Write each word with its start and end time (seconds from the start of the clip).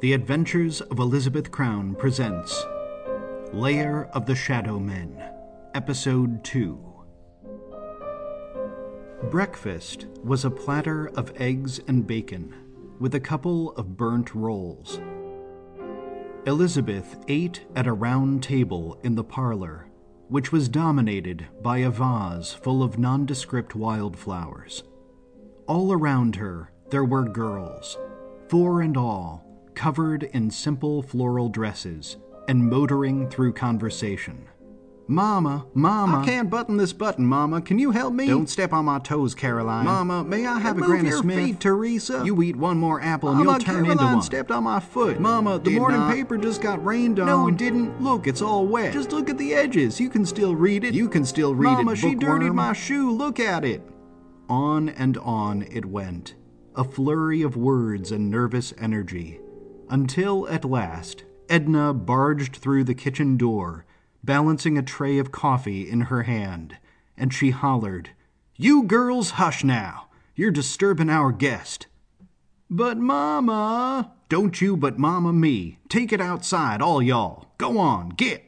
The 0.00 0.12
Adventures 0.12 0.82
of 0.82 0.98
Elizabeth 0.98 1.50
Crown 1.50 1.94
presents 1.94 2.64
Lair 3.52 4.08
of 4.12 4.26
the 4.26 4.34
Shadow 4.34 4.78
Men, 4.78 5.22
Episode 5.74 6.44
2. 6.44 6.78
Breakfast 9.30 10.06
was 10.22 10.44
a 10.44 10.50
platter 10.50 11.08
of 11.16 11.32
eggs 11.40 11.80
and 11.88 12.06
bacon, 12.06 12.54
with 13.00 13.14
a 13.14 13.20
couple 13.20 13.70
of 13.70 13.96
burnt 13.96 14.34
rolls. 14.34 15.00
Elizabeth 16.46 17.16
ate 17.26 17.66
at 17.74 17.86
a 17.86 17.92
round 17.92 18.42
table 18.42 19.00
in 19.02 19.14
the 19.14 19.24
parlor, 19.24 19.88
which 20.28 20.52
was 20.52 20.68
dominated 20.68 21.46
by 21.62 21.78
a 21.78 21.90
vase 21.90 22.52
full 22.52 22.82
of 22.82 22.98
nondescript 22.98 23.74
wildflowers. 23.74 24.84
All 25.66 25.92
around 25.92 26.36
her 26.36 26.70
there 26.90 27.04
were 27.04 27.24
girls, 27.24 27.98
four 28.48 28.82
and 28.82 28.96
all, 28.96 29.44
covered 29.74 30.22
in 30.22 30.50
simple 30.50 31.02
floral 31.02 31.48
dresses 31.48 32.16
and 32.48 32.64
motoring 32.70 33.28
through 33.28 33.52
conversation. 33.54 34.46
Mama, 35.08 35.66
Mama. 35.74 36.20
I 36.20 36.24
can't 36.24 36.50
button 36.50 36.76
this 36.76 36.92
button, 36.92 37.24
Mama. 37.26 37.60
Can 37.60 37.78
you 37.78 37.90
help 37.92 38.12
me? 38.12 38.26
Don't 38.26 38.48
step 38.50 38.72
on 38.72 38.84
my 38.84 38.98
toes, 38.98 39.34
Caroline. 39.36 39.84
Mama, 39.84 40.24
may 40.24 40.46
I 40.46 40.58
have 40.58 40.78
a 40.78 40.80
Granny 40.80 41.08
your 41.10 41.18
Smith? 41.18 41.38
feet, 41.38 41.60
Teresa. 41.60 42.22
You 42.24 42.40
eat 42.42 42.56
one 42.56 42.76
more 42.76 43.00
apple 43.00 43.28
and 43.30 43.38
Mama, 43.38 43.50
you'll 43.52 43.60
turn 43.60 43.74
Caroline 43.84 43.90
into 43.92 44.04
one. 44.04 44.22
stepped 44.22 44.50
on 44.50 44.64
my 44.64 44.80
foot. 44.80 45.20
Mama, 45.20 45.58
the 45.58 45.70
Did 45.70 45.78
morning 45.78 46.00
not. 46.00 46.14
paper 46.14 46.36
just 46.36 46.60
got 46.60 46.84
rained 46.84 47.20
on. 47.20 47.26
No, 47.26 47.46
it 47.48 47.56
didn't. 47.56 48.00
Look, 48.02 48.26
it's 48.26 48.42
all 48.42 48.66
wet. 48.66 48.92
Just 48.92 49.12
look 49.12 49.30
at 49.30 49.38
the 49.38 49.54
edges. 49.54 50.00
You 50.00 50.10
can 50.10 50.24
still 50.26 50.54
read 50.56 50.82
it. 50.84 50.92
You 50.94 51.08
can 51.08 51.24
still 51.24 51.54
read 51.54 51.70
Mama, 51.74 51.92
it. 51.92 51.96
she 51.98 52.14
dirtied 52.16 52.52
my 52.52 52.72
shoe. 52.72 53.10
Look 53.10 53.38
at 53.38 53.64
it. 53.64 53.82
On 54.48 54.88
and 54.88 55.18
on 55.18 55.62
it 55.62 55.86
went, 55.86 56.34
a 56.74 56.84
flurry 56.84 57.42
of 57.42 57.56
words 57.56 58.12
and 58.12 58.30
nervous 58.30 58.72
energy, 58.78 59.40
until 59.88 60.48
at 60.48 60.64
last 60.64 61.24
Edna 61.48 61.92
barged 61.92 62.56
through 62.56 62.84
the 62.84 62.94
kitchen 62.94 63.36
door, 63.36 63.84
balancing 64.22 64.76
a 64.76 64.82
tray 64.82 65.18
of 65.18 65.32
coffee 65.32 65.88
in 65.88 66.02
her 66.02 66.24
hand, 66.24 66.76
and 67.16 67.32
she 67.32 67.50
hollered, 67.50 68.10
You 68.56 68.82
girls, 68.82 69.30
hush 69.32 69.64
now! 69.64 70.08
You're 70.34 70.50
disturbing 70.50 71.08
our 71.08 71.32
guest. 71.32 71.86
But, 72.68 72.98
Mama! 72.98 74.12
Don't 74.28 74.60
you 74.60 74.76
but 74.76 74.98
Mama 74.98 75.32
me. 75.32 75.78
Take 75.88 76.12
it 76.12 76.20
outside, 76.20 76.82
all 76.82 77.00
y'all. 77.00 77.52
Go 77.58 77.78
on, 77.78 78.10
get! 78.10 78.44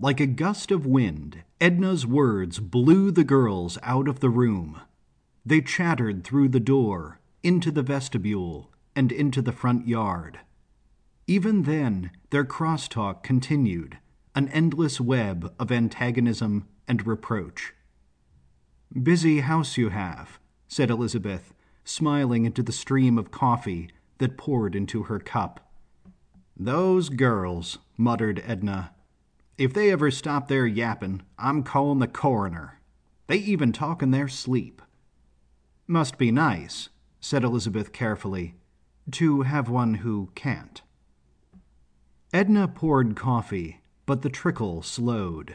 Like 0.00 0.20
a 0.20 0.26
gust 0.26 0.70
of 0.70 0.84
wind, 0.84 1.42
Edna's 1.64 2.06
words 2.06 2.60
blew 2.60 3.10
the 3.10 3.24
girls 3.24 3.78
out 3.82 4.06
of 4.06 4.20
the 4.20 4.28
room. 4.28 4.82
They 5.46 5.62
chattered 5.62 6.22
through 6.22 6.50
the 6.50 6.60
door, 6.60 7.20
into 7.42 7.70
the 7.70 7.82
vestibule, 7.82 8.70
and 8.94 9.10
into 9.10 9.40
the 9.40 9.50
front 9.50 9.88
yard. 9.88 10.40
Even 11.26 11.62
then, 11.62 12.10
their 12.28 12.44
crosstalk 12.44 13.22
continued, 13.22 13.96
an 14.34 14.48
endless 14.48 15.00
web 15.00 15.54
of 15.58 15.72
antagonism 15.72 16.68
and 16.86 17.06
reproach. 17.06 17.72
Busy 19.02 19.40
house 19.40 19.78
you 19.78 19.88
have, 19.88 20.38
said 20.68 20.90
Elizabeth, 20.90 21.54
smiling 21.82 22.44
into 22.44 22.62
the 22.62 22.72
stream 22.72 23.16
of 23.16 23.30
coffee 23.30 23.88
that 24.18 24.36
poured 24.36 24.76
into 24.76 25.04
her 25.04 25.18
cup. 25.18 25.72
Those 26.58 27.08
girls, 27.08 27.78
muttered 27.96 28.42
Edna. 28.46 28.93
If 29.56 29.72
they 29.72 29.92
ever 29.92 30.10
stop 30.10 30.48
their 30.48 30.66
yapping, 30.66 31.22
I'm 31.38 31.62
calling 31.62 32.00
the 32.00 32.08
coroner. 32.08 32.80
They 33.28 33.36
even 33.36 33.72
talk 33.72 34.02
in 34.02 34.10
their 34.10 34.28
sleep. 34.28 34.82
Must 35.86 36.18
be 36.18 36.32
nice, 36.32 36.88
said 37.20 37.44
Elizabeth 37.44 37.92
carefully, 37.92 38.56
to 39.12 39.42
have 39.42 39.68
one 39.68 39.94
who 39.94 40.30
can't. 40.34 40.82
Edna 42.32 42.66
poured 42.66 43.14
coffee, 43.14 43.80
but 44.06 44.22
the 44.22 44.28
trickle 44.28 44.82
slowed. 44.82 45.54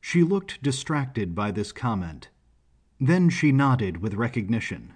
She 0.00 0.24
looked 0.24 0.62
distracted 0.62 1.34
by 1.34 1.52
this 1.52 1.70
comment. 1.70 2.28
Then 2.98 3.28
she 3.30 3.52
nodded 3.52 3.98
with 3.98 4.14
recognition. 4.14 4.94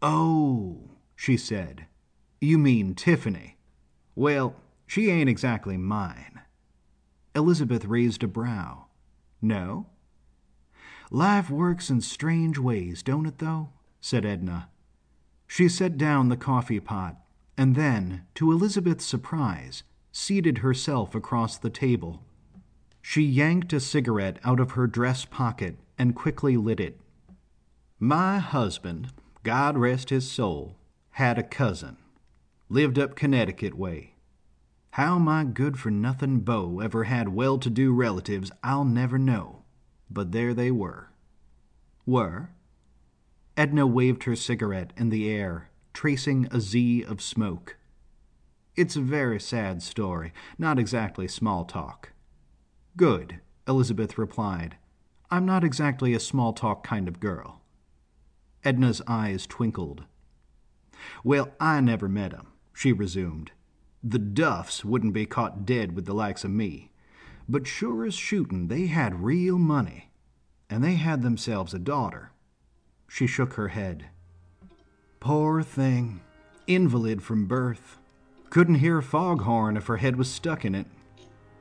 Oh, 0.00 0.90
she 1.14 1.36
said. 1.36 1.86
You 2.40 2.56
mean 2.58 2.94
Tiffany. 2.94 3.58
Well, 4.14 4.56
she 4.86 5.10
ain't 5.10 5.28
exactly 5.28 5.76
mine. 5.76 6.40
Elizabeth 7.34 7.84
raised 7.84 8.22
a 8.22 8.28
brow. 8.28 8.86
No? 9.42 9.86
Life 11.10 11.50
works 11.50 11.90
in 11.90 12.00
strange 12.00 12.58
ways, 12.58 13.02
don't 13.02 13.26
it, 13.26 13.38
though? 13.38 13.70
said 14.00 14.24
Edna. 14.24 14.68
She 15.46 15.68
set 15.68 15.96
down 15.96 16.28
the 16.28 16.36
coffee 16.36 16.80
pot, 16.80 17.16
and 17.56 17.74
then, 17.76 18.26
to 18.34 18.50
Elizabeth's 18.50 19.04
surprise, 19.04 19.82
seated 20.12 20.58
herself 20.58 21.14
across 21.14 21.58
the 21.58 21.70
table. 21.70 22.22
She 23.02 23.22
yanked 23.22 23.72
a 23.72 23.80
cigarette 23.80 24.38
out 24.44 24.60
of 24.60 24.72
her 24.72 24.86
dress 24.86 25.24
pocket 25.24 25.76
and 25.98 26.16
quickly 26.16 26.56
lit 26.56 26.80
it. 26.80 26.98
My 27.98 28.38
husband, 28.38 29.12
God 29.42 29.76
rest 29.76 30.10
his 30.10 30.30
soul, 30.30 30.76
had 31.10 31.38
a 31.38 31.42
cousin. 31.42 31.96
Lived 32.68 32.98
up 32.98 33.14
Connecticut 33.14 33.74
way. 33.74 34.13
How 34.94 35.18
my 35.18 35.42
good 35.42 35.76
for 35.76 35.90
nothing 35.90 36.38
beau 36.38 36.78
ever 36.78 37.02
had 37.02 37.30
well 37.30 37.58
to 37.58 37.68
do 37.68 37.92
relatives, 37.92 38.52
I'll 38.62 38.84
never 38.84 39.18
know. 39.18 39.64
But 40.08 40.30
there 40.30 40.54
they 40.54 40.70
were. 40.70 41.10
Were? 42.06 42.50
Edna 43.56 43.88
waved 43.88 44.22
her 44.22 44.36
cigarette 44.36 44.92
in 44.96 45.08
the 45.08 45.28
air, 45.28 45.68
tracing 45.92 46.46
a 46.52 46.60
Z 46.60 47.02
of 47.08 47.20
smoke. 47.20 47.76
It's 48.76 48.94
a 48.94 49.00
very 49.00 49.40
sad 49.40 49.82
story, 49.82 50.32
not 50.58 50.78
exactly 50.78 51.26
small 51.26 51.64
talk. 51.64 52.10
Good, 52.96 53.40
Elizabeth 53.66 54.16
replied. 54.16 54.76
I'm 55.28 55.44
not 55.44 55.64
exactly 55.64 56.14
a 56.14 56.20
small 56.20 56.52
talk 56.52 56.84
kind 56.84 57.08
of 57.08 57.18
girl. 57.18 57.62
Edna's 58.62 59.02
eyes 59.08 59.44
twinkled. 59.48 60.04
Well, 61.24 61.50
I 61.58 61.80
never 61.80 62.08
met 62.08 62.32
him, 62.32 62.52
she 62.72 62.92
resumed. 62.92 63.50
The 64.06 64.18
Duffs 64.18 64.84
wouldn't 64.84 65.14
be 65.14 65.24
caught 65.24 65.64
dead 65.64 65.96
with 65.96 66.04
the 66.04 66.12
likes 66.12 66.44
of 66.44 66.50
me. 66.50 66.90
But 67.48 67.66
sure 67.66 68.04
as 68.04 68.14
shootin', 68.14 68.68
they 68.68 68.86
had 68.86 69.24
real 69.24 69.58
money. 69.58 70.10
And 70.68 70.84
they 70.84 70.96
had 70.96 71.22
themselves 71.22 71.72
a 71.72 71.78
daughter. 71.78 72.30
She 73.08 73.26
shook 73.26 73.54
her 73.54 73.68
head. 73.68 74.10
Poor 75.20 75.62
thing. 75.62 76.20
Invalid 76.66 77.22
from 77.22 77.46
birth. 77.46 77.96
Couldn't 78.50 78.76
hear 78.76 78.98
a 78.98 79.02
foghorn 79.02 79.78
if 79.78 79.86
her 79.86 79.96
head 79.96 80.16
was 80.16 80.30
stuck 80.30 80.66
in 80.66 80.74
it. 80.74 80.86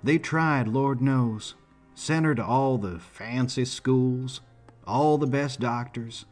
They 0.03 0.17
tried, 0.17 0.67
Lord 0.67 1.01
knows. 1.01 1.55
Sent 1.95 2.25
her 2.25 2.35
to 2.35 2.45
all 2.45 2.77
the 2.77 2.99
fancy 2.99 3.63
schools, 3.63 4.41
all 4.85 5.17
the 5.17 5.27
best 5.27 5.61
doctors, 5.61 6.25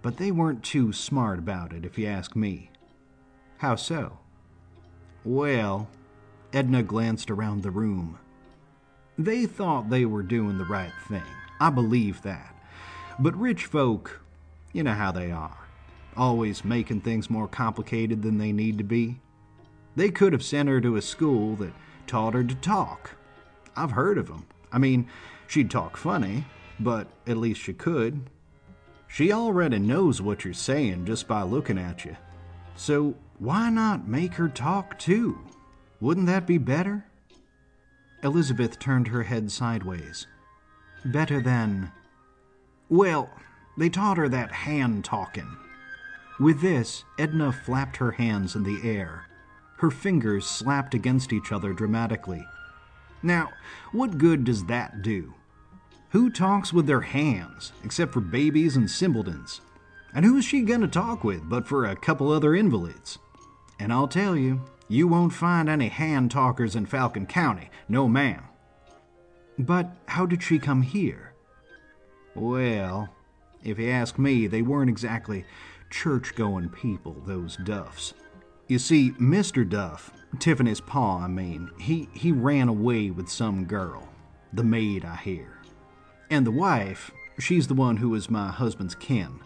but 0.00 0.16
they 0.16 0.30
weren't 0.30 0.62
too 0.62 0.92
smart 0.92 1.38
about 1.40 1.72
it, 1.72 1.84
if 1.84 1.98
you 1.98 2.06
ask 2.06 2.36
me. 2.36 2.70
How 3.58 3.74
so? 3.74 4.18
Well, 5.24 5.88
Edna 6.52 6.82
glanced 6.82 7.30
around 7.30 7.62
the 7.62 7.70
room. 7.70 8.18
They 9.18 9.44
thought 9.44 9.90
they 9.90 10.06
were 10.06 10.22
doing 10.22 10.56
the 10.56 10.64
right 10.64 10.92
thing. 11.08 11.22
I 11.60 11.68
believe 11.70 12.22
that. 12.22 12.54
But 13.18 13.38
rich 13.38 13.66
folk, 13.66 14.22
you 14.72 14.82
know 14.82 14.94
how 14.94 15.12
they 15.12 15.30
are, 15.30 15.58
always 16.16 16.64
making 16.64 17.02
things 17.02 17.28
more 17.28 17.48
complicated 17.48 18.22
than 18.22 18.38
they 18.38 18.50
need 18.50 18.78
to 18.78 18.84
be. 18.84 19.20
They 19.94 20.10
could 20.10 20.32
have 20.32 20.42
sent 20.42 20.68
her 20.70 20.80
to 20.80 20.96
a 20.96 21.02
school 21.02 21.54
that 21.56 21.74
taught 22.06 22.32
her 22.32 22.44
to 22.44 22.54
talk. 22.54 23.10
I've 23.76 23.90
heard 23.92 24.16
of 24.16 24.30
'em. 24.30 24.46
I 24.72 24.78
mean, 24.78 25.06
she'd 25.46 25.70
talk 25.70 25.98
funny, 25.98 26.46
but 26.78 27.08
at 27.26 27.36
least 27.36 27.60
she 27.60 27.74
could. 27.74 28.30
She 29.06 29.32
already 29.32 29.78
knows 29.80 30.22
what 30.22 30.44
you're 30.44 30.54
saying 30.54 31.04
just 31.04 31.28
by 31.28 31.42
looking 31.42 31.76
at 31.76 32.04
you. 32.04 32.16
So 32.74 33.16
why 33.40 33.70
not 33.70 34.06
make 34.06 34.34
her 34.34 34.50
talk 34.50 34.98
too? 34.98 35.38
Wouldn't 35.98 36.26
that 36.26 36.46
be 36.46 36.58
better? 36.58 37.06
Elizabeth 38.22 38.78
turned 38.78 39.08
her 39.08 39.22
head 39.22 39.50
sideways. 39.50 40.26
Better 41.06 41.40
than. 41.40 41.90
Well, 42.90 43.30
they 43.78 43.88
taught 43.88 44.18
her 44.18 44.28
that 44.28 44.52
hand 44.52 45.06
talking. 45.06 45.56
With 46.38 46.60
this, 46.60 47.04
Edna 47.18 47.50
flapped 47.50 47.96
her 47.96 48.10
hands 48.12 48.54
in 48.54 48.62
the 48.62 48.80
air. 48.86 49.24
Her 49.78 49.90
fingers 49.90 50.44
slapped 50.44 50.92
against 50.92 51.32
each 51.32 51.50
other 51.50 51.72
dramatically. 51.72 52.46
Now, 53.22 53.52
what 53.92 54.18
good 54.18 54.44
does 54.44 54.66
that 54.66 55.00
do? 55.00 55.32
Who 56.10 56.28
talks 56.28 56.74
with 56.74 56.86
their 56.86 57.00
hands, 57.00 57.72
except 57.84 58.12
for 58.12 58.20
babies 58.20 58.76
and 58.76 58.90
simpletons? 58.90 59.62
And 60.12 60.26
who 60.26 60.36
is 60.36 60.44
she 60.44 60.60
going 60.60 60.82
to 60.82 60.88
talk 60.88 61.24
with 61.24 61.48
but 61.48 61.66
for 61.66 61.86
a 61.86 61.96
couple 61.96 62.30
other 62.30 62.54
invalids? 62.54 63.18
And 63.80 63.94
I'll 63.94 64.08
tell 64.08 64.36
you, 64.36 64.60
you 64.88 65.08
won't 65.08 65.32
find 65.32 65.68
any 65.68 65.88
hand 65.88 66.30
talkers 66.30 66.76
in 66.76 66.84
Falcon 66.84 67.24
County, 67.24 67.70
no 67.88 68.06
ma'am. 68.06 68.44
But 69.58 69.90
how 70.06 70.26
did 70.26 70.42
she 70.42 70.58
come 70.58 70.82
here? 70.82 71.32
Well, 72.34 73.08
if 73.64 73.78
you 73.78 73.88
ask 73.88 74.18
me, 74.18 74.46
they 74.46 74.60
weren't 74.60 74.90
exactly 74.90 75.46
church 75.88 76.34
going 76.34 76.68
people, 76.68 77.22
those 77.26 77.56
Duffs. 77.56 78.12
You 78.68 78.78
see, 78.78 79.12
Mr. 79.12 79.68
Duff, 79.68 80.12
Tiffany's 80.38 80.80
pa, 80.80 81.24
I 81.24 81.28
mean, 81.28 81.70
he, 81.80 82.08
he 82.12 82.32
ran 82.32 82.68
away 82.68 83.10
with 83.10 83.30
some 83.30 83.64
girl, 83.64 84.08
the 84.52 84.62
maid, 84.62 85.06
I 85.06 85.16
hear. 85.16 85.58
And 86.28 86.46
the 86.46 86.52
wife, 86.52 87.10
she's 87.38 87.66
the 87.66 87.74
one 87.74 87.96
who 87.96 88.10
was 88.10 88.30
my 88.30 88.48
husband's 88.48 88.94
kin. 88.94 89.40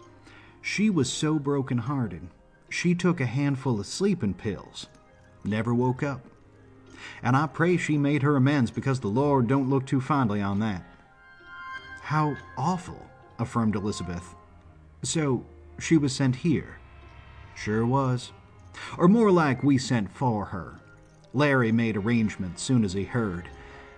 She 0.61 0.89
was 0.89 1.11
so 1.11 1.39
broken-hearted, 1.39 2.27
she 2.75 2.93
took 2.93 3.21
a 3.21 3.25
handful 3.25 3.79
of 3.79 3.85
sleeping 3.85 4.33
pills, 4.33 4.87
never 5.45 5.73
woke 5.73 6.03
up. 6.03 6.19
And 7.23 7.35
I 7.35 7.47
pray 7.47 7.77
she 7.77 7.97
made 7.97 8.21
her 8.21 8.35
amends 8.35 8.69
because 8.69 8.99
the 8.99 9.07
Lord 9.07 9.47
don't 9.47 9.69
look 9.69 9.85
too 9.85 10.01
fondly 10.01 10.41
on 10.41 10.59
that. 10.59 10.83
How 12.01 12.35
awful, 12.57 13.01
affirmed 13.39 13.75
Elizabeth. 13.75 14.35
So, 15.03 15.45
she 15.79 15.95
was 15.95 16.13
sent 16.13 16.35
here? 16.35 16.79
Sure 17.55 17.85
was. 17.85 18.33
Or 18.97 19.07
more 19.07 19.31
like 19.31 19.63
we 19.63 19.77
sent 19.77 20.11
for 20.11 20.45
her. 20.45 20.81
Larry 21.33 21.71
made 21.71 21.95
arrangements 21.95 22.61
soon 22.61 22.83
as 22.83 22.91
he 22.91 23.05
heard. 23.05 23.47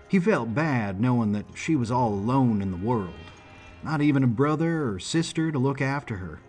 He 0.07 0.19
felt 0.19 0.53
bad 0.53 1.01
knowing 1.01 1.31
that 1.31 1.45
she 1.56 1.75
was 1.75 1.89
all 1.89 2.13
alone 2.13 2.62
in 2.62 2.69
the 2.69 2.77
world. 2.77 3.13
Not 3.83 4.01
even 4.01 4.23
a 4.23 4.27
brother 4.27 4.91
or 4.91 5.00
sister 5.00 5.51
to 5.51 5.57
look 5.57 5.81
after 5.81 6.18
her. 6.18 6.41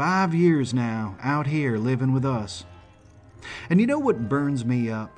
Five 0.00 0.34
years 0.34 0.72
now, 0.72 1.14
out 1.20 1.46
here 1.46 1.76
living 1.76 2.14
with 2.14 2.24
us. 2.24 2.64
And 3.68 3.78
you 3.82 3.86
know 3.86 3.98
what 3.98 4.30
burns 4.30 4.64
me 4.64 4.88
up? 4.88 5.14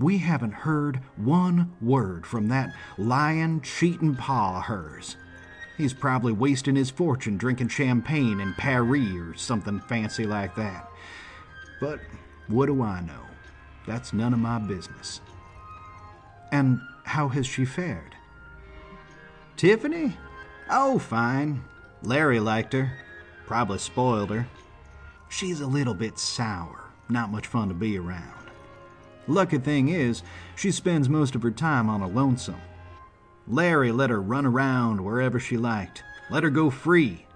We 0.00 0.18
haven't 0.18 0.50
heard 0.50 0.96
one 1.14 1.72
word 1.80 2.26
from 2.26 2.48
that 2.48 2.74
lying, 2.98 3.60
cheating 3.60 4.16
pa 4.16 4.58
of 4.58 4.64
hers. 4.64 5.16
He's 5.76 5.94
probably 5.94 6.32
wasting 6.32 6.74
his 6.74 6.90
fortune 6.90 7.36
drinking 7.36 7.68
champagne 7.68 8.40
in 8.40 8.54
Paris 8.54 9.14
or 9.14 9.34
something 9.36 9.78
fancy 9.78 10.24
like 10.26 10.56
that. 10.56 10.90
But 11.80 12.00
what 12.48 12.66
do 12.66 12.82
I 12.82 13.02
know? 13.02 13.22
That's 13.86 14.12
none 14.12 14.32
of 14.32 14.40
my 14.40 14.58
business. 14.58 15.20
And 16.50 16.80
how 17.04 17.28
has 17.28 17.46
she 17.46 17.64
fared? 17.64 18.16
Tiffany? 19.56 20.16
Oh, 20.68 20.98
fine. 20.98 21.62
Larry 22.02 22.40
liked 22.40 22.72
her. 22.72 22.98
Probably 23.46 23.78
spoiled 23.78 24.30
her. 24.30 24.46
She's 25.28 25.60
a 25.60 25.66
little 25.66 25.94
bit 25.94 26.18
sour, 26.18 26.90
not 27.08 27.30
much 27.30 27.46
fun 27.46 27.68
to 27.68 27.74
be 27.74 27.98
around. 27.98 28.44
Lucky 29.26 29.58
thing 29.58 29.88
is, 29.88 30.22
she 30.54 30.70
spends 30.70 31.08
most 31.08 31.34
of 31.34 31.42
her 31.42 31.50
time 31.50 31.88
on 31.88 32.02
a 32.02 32.08
lonesome. 32.08 32.60
Larry 33.46 33.92
let 33.92 34.10
her 34.10 34.20
run 34.20 34.46
around 34.46 35.02
wherever 35.02 35.38
she 35.38 35.56
liked, 35.56 36.02
let 36.30 36.42
her 36.42 36.50
go 36.50 36.70
free, 36.70 37.26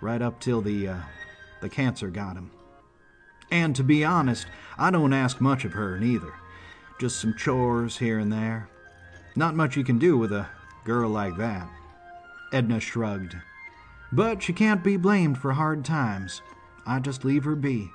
right 0.00 0.22
up 0.22 0.40
till 0.40 0.60
the 0.60 0.88
uh, 0.88 1.00
the 1.60 1.68
cancer 1.68 2.08
got 2.08 2.36
him. 2.36 2.50
And 3.50 3.74
to 3.76 3.82
be 3.82 4.04
honest, 4.04 4.46
I 4.78 4.90
don't 4.90 5.12
ask 5.12 5.40
much 5.40 5.64
of 5.64 5.72
her 5.72 5.98
neither. 5.98 6.32
Just 6.98 7.20
some 7.20 7.34
chores 7.34 7.98
here 7.98 8.18
and 8.18 8.32
there. 8.32 8.68
Not 9.36 9.54
much 9.54 9.76
you 9.76 9.84
can 9.84 9.98
do 9.98 10.16
with 10.16 10.32
a 10.32 10.48
girl 10.84 11.10
like 11.10 11.36
that. 11.36 11.68
Edna 12.52 12.80
shrugged. 12.80 13.36
But 14.12 14.42
she 14.42 14.52
can't 14.52 14.82
be 14.82 14.96
blamed 14.96 15.38
for 15.38 15.52
hard 15.52 15.84
times. 15.84 16.42
I 16.86 16.98
just 16.98 17.24
leave 17.24 17.44
her 17.44 17.54
be. 17.54 17.90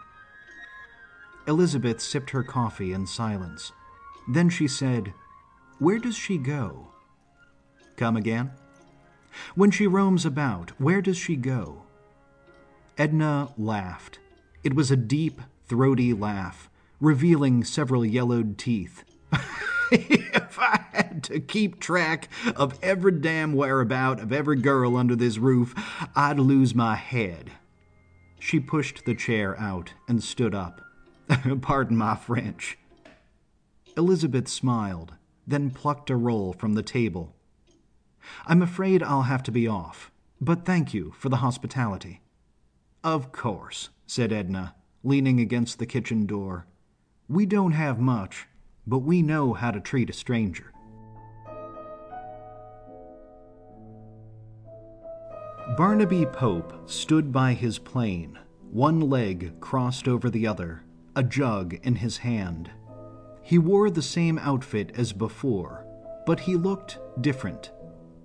Elizabeth 1.47 2.01
sipped 2.01 2.31
her 2.31 2.43
coffee 2.43 2.93
in 2.93 3.05
silence. 3.05 3.71
Then 4.27 4.49
she 4.49 4.67
said, 4.67 5.13
Where 5.79 5.99
does 5.99 6.17
she 6.17 6.37
go? 6.37 6.87
Come 7.97 8.17
again? 8.17 8.51
When 9.53 9.71
she 9.71 9.87
roams 9.87 10.25
about, 10.25 10.71
where 10.79 11.01
does 11.01 11.17
she 11.17 11.35
go? 11.35 11.83
Edna 12.97 13.49
laughed. 13.57 14.19
It 14.63 14.73
was 14.73 14.89
a 14.89 14.95
deep, 14.95 15.41
throaty 15.67 16.13
laugh, 16.13 16.69
revealing 17.01 17.63
several 17.63 18.05
yellowed 18.05 18.57
teeth. 18.57 19.03
if 19.91 20.57
I 20.57 20.84
to 21.23 21.39
keep 21.39 21.79
track 21.79 22.29
of 22.55 22.77
every 22.81 23.11
damn 23.11 23.53
whereabout 23.53 24.19
of 24.19 24.31
every 24.31 24.57
girl 24.57 24.97
under 24.97 25.15
this 25.15 25.37
roof, 25.37 25.73
I'd 26.15 26.39
lose 26.39 26.75
my 26.75 26.95
head. 26.95 27.51
She 28.39 28.59
pushed 28.59 29.05
the 29.05 29.15
chair 29.15 29.59
out 29.59 29.93
and 30.07 30.23
stood 30.23 30.53
up. 30.53 30.81
Pardon 31.61 31.97
my 31.97 32.15
French. 32.15 32.77
Elizabeth 33.97 34.47
smiled, 34.47 35.13
then 35.47 35.71
plucked 35.71 36.09
a 36.09 36.15
roll 36.15 36.53
from 36.53 36.73
the 36.73 36.83
table. 36.83 37.33
I'm 38.45 38.61
afraid 38.61 39.01
I'll 39.01 39.23
have 39.23 39.43
to 39.43 39.51
be 39.51 39.67
off, 39.67 40.11
but 40.41 40.65
thank 40.65 40.93
you 40.93 41.13
for 41.17 41.29
the 41.29 41.37
hospitality. 41.37 42.21
Of 43.03 43.31
course, 43.31 43.89
said 44.05 44.33
Edna, 44.33 44.75
leaning 45.03 45.39
against 45.39 45.79
the 45.79 45.85
kitchen 45.85 46.25
door. 46.25 46.65
We 47.29 47.45
don't 47.45 47.71
have 47.71 47.99
much, 47.99 48.47
but 48.85 48.99
we 48.99 49.21
know 49.21 49.53
how 49.53 49.71
to 49.71 49.79
treat 49.79 50.09
a 50.09 50.13
stranger. 50.13 50.71
Barnaby 55.77 56.25
Pope 56.27 56.89
stood 56.89 57.33
by 57.33 57.51
his 57.51 57.79
plane, 57.79 58.39
one 58.71 59.01
leg 59.01 59.59
crossed 59.59 60.07
over 60.07 60.29
the 60.29 60.47
other, 60.47 60.83
a 61.17 61.23
jug 61.23 61.73
in 61.83 61.95
his 61.95 62.17
hand. 62.17 62.71
He 63.41 63.57
wore 63.57 63.89
the 63.89 64.01
same 64.01 64.39
outfit 64.39 64.93
as 64.95 65.11
before, 65.11 65.85
but 66.25 66.39
he 66.39 66.55
looked 66.55 66.99
different. 67.19 67.71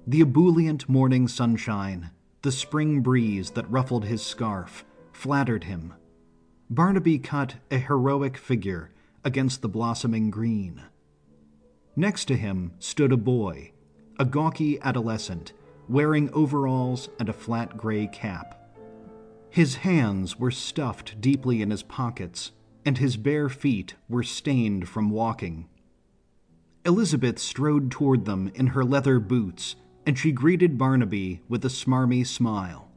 The 0.06 0.20
ebullient 0.20 0.88
morning 0.88 1.26
sunshine, 1.26 2.12
the 2.42 2.52
spring 2.52 3.00
breeze 3.00 3.50
that 3.52 3.68
ruffled 3.68 4.04
his 4.04 4.22
scarf, 4.22 4.84
flattered 5.12 5.64
him. 5.64 5.94
Barnaby 6.68 7.18
cut 7.18 7.56
a 7.68 7.78
heroic 7.78 8.36
figure 8.36 8.92
against 9.24 9.60
the 9.60 9.68
blossoming 9.68 10.30
green. 10.30 10.82
Next 11.96 12.26
to 12.26 12.36
him 12.36 12.74
stood 12.78 13.10
a 13.10 13.16
boy, 13.16 13.72
a 14.20 14.24
gawky 14.24 14.80
adolescent, 14.82 15.52
wearing 15.90 16.30
overalls 16.32 17.08
and 17.18 17.28
a 17.28 17.32
flat 17.32 17.76
gray 17.76 18.06
cap. 18.06 18.56
His 19.50 19.76
hands 19.76 20.38
were 20.38 20.52
stuffed 20.52 21.20
deeply 21.20 21.60
in 21.60 21.72
his 21.72 21.82
pockets, 21.82 22.52
and 22.86 22.96
his 22.96 23.16
bare 23.16 23.48
feet 23.48 23.94
were 24.08 24.22
stained 24.22 24.88
from 24.88 25.10
walking. 25.10 25.68
Elizabeth 26.84 27.40
strode 27.40 27.90
toward 27.90 28.24
them 28.24 28.52
in 28.54 28.68
her 28.68 28.84
leather 28.84 29.18
boots, 29.18 29.74
and 30.06 30.16
she 30.16 30.30
greeted 30.30 30.78
Barnaby 30.78 31.42
with 31.48 31.64
a 31.64 31.68
smarmy 31.68 32.24
smile. 32.24 32.88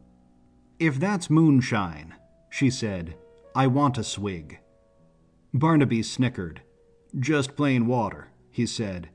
If 0.79 0.99
that's 0.99 1.31
moonshine, 1.31 2.13
she 2.51 2.69
said, 2.69 3.15
I 3.55 3.65
want 3.65 3.97
a 3.97 4.03
swig. 4.03 4.59
Barnaby 5.51 6.03
snickered. 6.03 6.61
Just 7.19 7.55
plain 7.55 7.87
water, 7.87 8.29
he 8.51 8.67
said. 8.67 9.09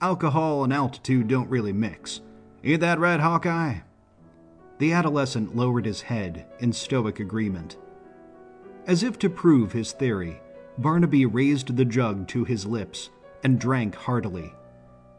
Alcohol 0.00 0.64
and 0.64 0.72
altitude 0.72 1.28
don't 1.28 1.48
really 1.48 1.72
mix. 1.72 2.20
Ain't 2.64 2.80
that 2.80 3.00
right, 3.00 3.18
Hawkeye? 3.18 3.80
The 4.78 4.92
adolescent 4.92 5.56
lowered 5.56 5.84
his 5.84 6.02
head 6.02 6.46
in 6.60 6.72
stoic 6.72 7.18
agreement. 7.18 7.76
As 8.86 9.02
if 9.02 9.18
to 9.18 9.30
prove 9.30 9.72
his 9.72 9.92
theory, 9.92 10.40
Barnaby 10.78 11.26
raised 11.26 11.76
the 11.76 11.84
jug 11.84 12.28
to 12.28 12.44
his 12.44 12.66
lips 12.66 13.10
and 13.42 13.58
drank 13.58 13.94
heartily. 13.94 14.52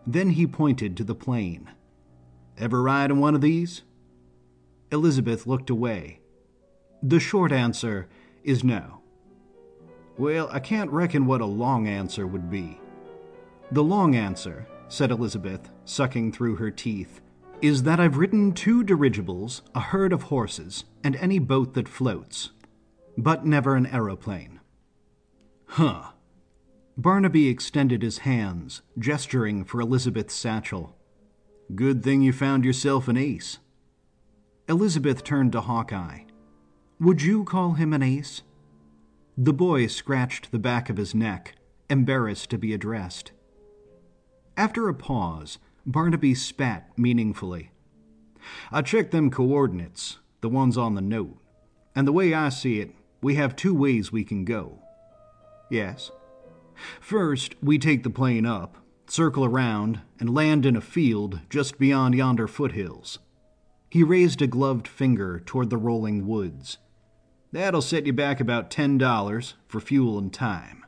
Then 0.08 0.32
he 0.32 0.48
pointed 0.48 0.98
to 0.98 1.04
the 1.04 1.16
plane. 1.16 1.70
Ever 2.58 2.82
ride 2.82 3.12
in 3.12 3.20
one 3.20 3.36
of 3.36 3.42
these? 3.42 3.84
Elizabeth 4.92 5.48
looked 5.48 5.70
away. 5.70 6.20
The 7.02 7.20
short 7.20 7.52
answer 7.52 8.08
is 8.44 8.64
no. 8.64 9.02
Well, 10.18 10.50
I 10.52 10.60
can't 10.60 10.92
reckon 10.92 11.26
what 11.26 11.42
a 11.42 11.46
long 11.46 11.88
answer 11.88 12.28
would 12.28 12.50
be. 12.50 12.80
The 13.72 13.84
long 13.84 14.16
answer, 14.16 14.68
said 14.88 15.10
Elizabeth, 15.10 15.72
sucking 15.86 16.32
through 16.32 16.58
her 16.58 16.70
teeth, 16.70 17.22
is 17.64 17.84
that 17.84 17.98
I've 17.98 18.18
ridden 18.18 18.52
two 18.52 18.84
dirigibles, 18.84 19.62
a 19.74 19.80
herd 19.80 20.12
of 20.12 20.24
horses, 20.24 20.84
and 21.02 21.16
any 21.16 21.40
boat 21.40 21.76
that 21.76 21.88
floats, 21.88 22.50
but 23.18 23.46
never 23.46 23.78
an 23.78 23.86
aeroplane. 23.86 24.60
Huh. 25.68 26.12
Barnaby 26.98 27.48
extended 27.48 28.02
his 28.02 28.20
hands, 28.20 28.82
gesturing 29.00 29.64
for 29.64 29.80
Elizabeth's 29.80 30.34
satchel. 30.34 30.98
Good 31.74 32.04
thing 32.04 32.22
you 32.22 32.34
found 32.34 32.66
yourself 32.66 33.08
an 33.08 33.16
ace. 33.16 33.60
Elizabeth 34.68 35.24
turned 35.24 35.54
to 35.54 35.62
Hawkeye. 35.62 36.24
Would 37.00 37.22
you 37.22 37.46
call 37.46 37.76
him 37.76 37.94
an 37.94 38.04
ace? 38.04 38.42
The 39.38 39.54
boy 39.54 39.88
scratched 39.88 40.52
the 40.52 40.60
back 40.60 40.90
of 40.90 40.98
his 40.98 41.16
neck, 41.16 41.56
embarrassed 41.90 42.50
to 42.50 42.58
be 42.58 42.74
addressed. 42.74 43.32
After 44.58 44.90
a 44.90 44.94
pause, 44.94 45.60
Barnaby 45.86 46.34
spat 46.34 46.98
meaningfully. 46.98 47.72
I 48.72 48.82
checked 48.82 49.12
them 49.12 49.30
coordinates, 49.30 50.20
the 50.42 50.50
ones 50.50 50.78
on 50.78 50.96
the 50.96 51.02
note, 51.02 51.38
and 51.96 52.08
the 52.08 52.14
way 52.14 52.34
I 52.34 52.50
see 52.50 52.80
it, 52.80 52.92
we 53.22 53.36
have 53.36 53.56
two 53.56 53.74
ways 53.76 54.12
we 54.12 54.24
can 54.24 54.46
go. 54.46 54.80
Yes. 55.70 56.12
First, 57.00 57.56
we 57.62 57.78
take 57.78 58.04
the 58.04 58.10
plane 58.10 58.46
up, 58.46 58.78
circle 59.08 59.46
around, 59.46 60.02
and 60.20 60.34
land 60.34 60.66
in 60.66 60.76
a 60.76 60.82
field 60.82 61.42
just 61.50 61.78
beyond 61.80 62.16
yonder 62.16 62.48
foothills. 62.48 63.20
He 63.90 64.04
raised 64.04 64.42
a 64.42 64.48
gloved 64.48 64.88
finger 64.88 65.42
toward 65.46 65.70
the 65.70 65.78
rolling 65.78 66.26
woods. 66.28 66.78
That'll 67.52 67.82
set 67.82 68.08
you 68.08 68.14
back 68.14 68.40
about 68.40 68.72
$10 68.72 69.54
for 69.68 69.80
fuel 69.80 70.18
and 70.18 70.34
time. 70.34 70.86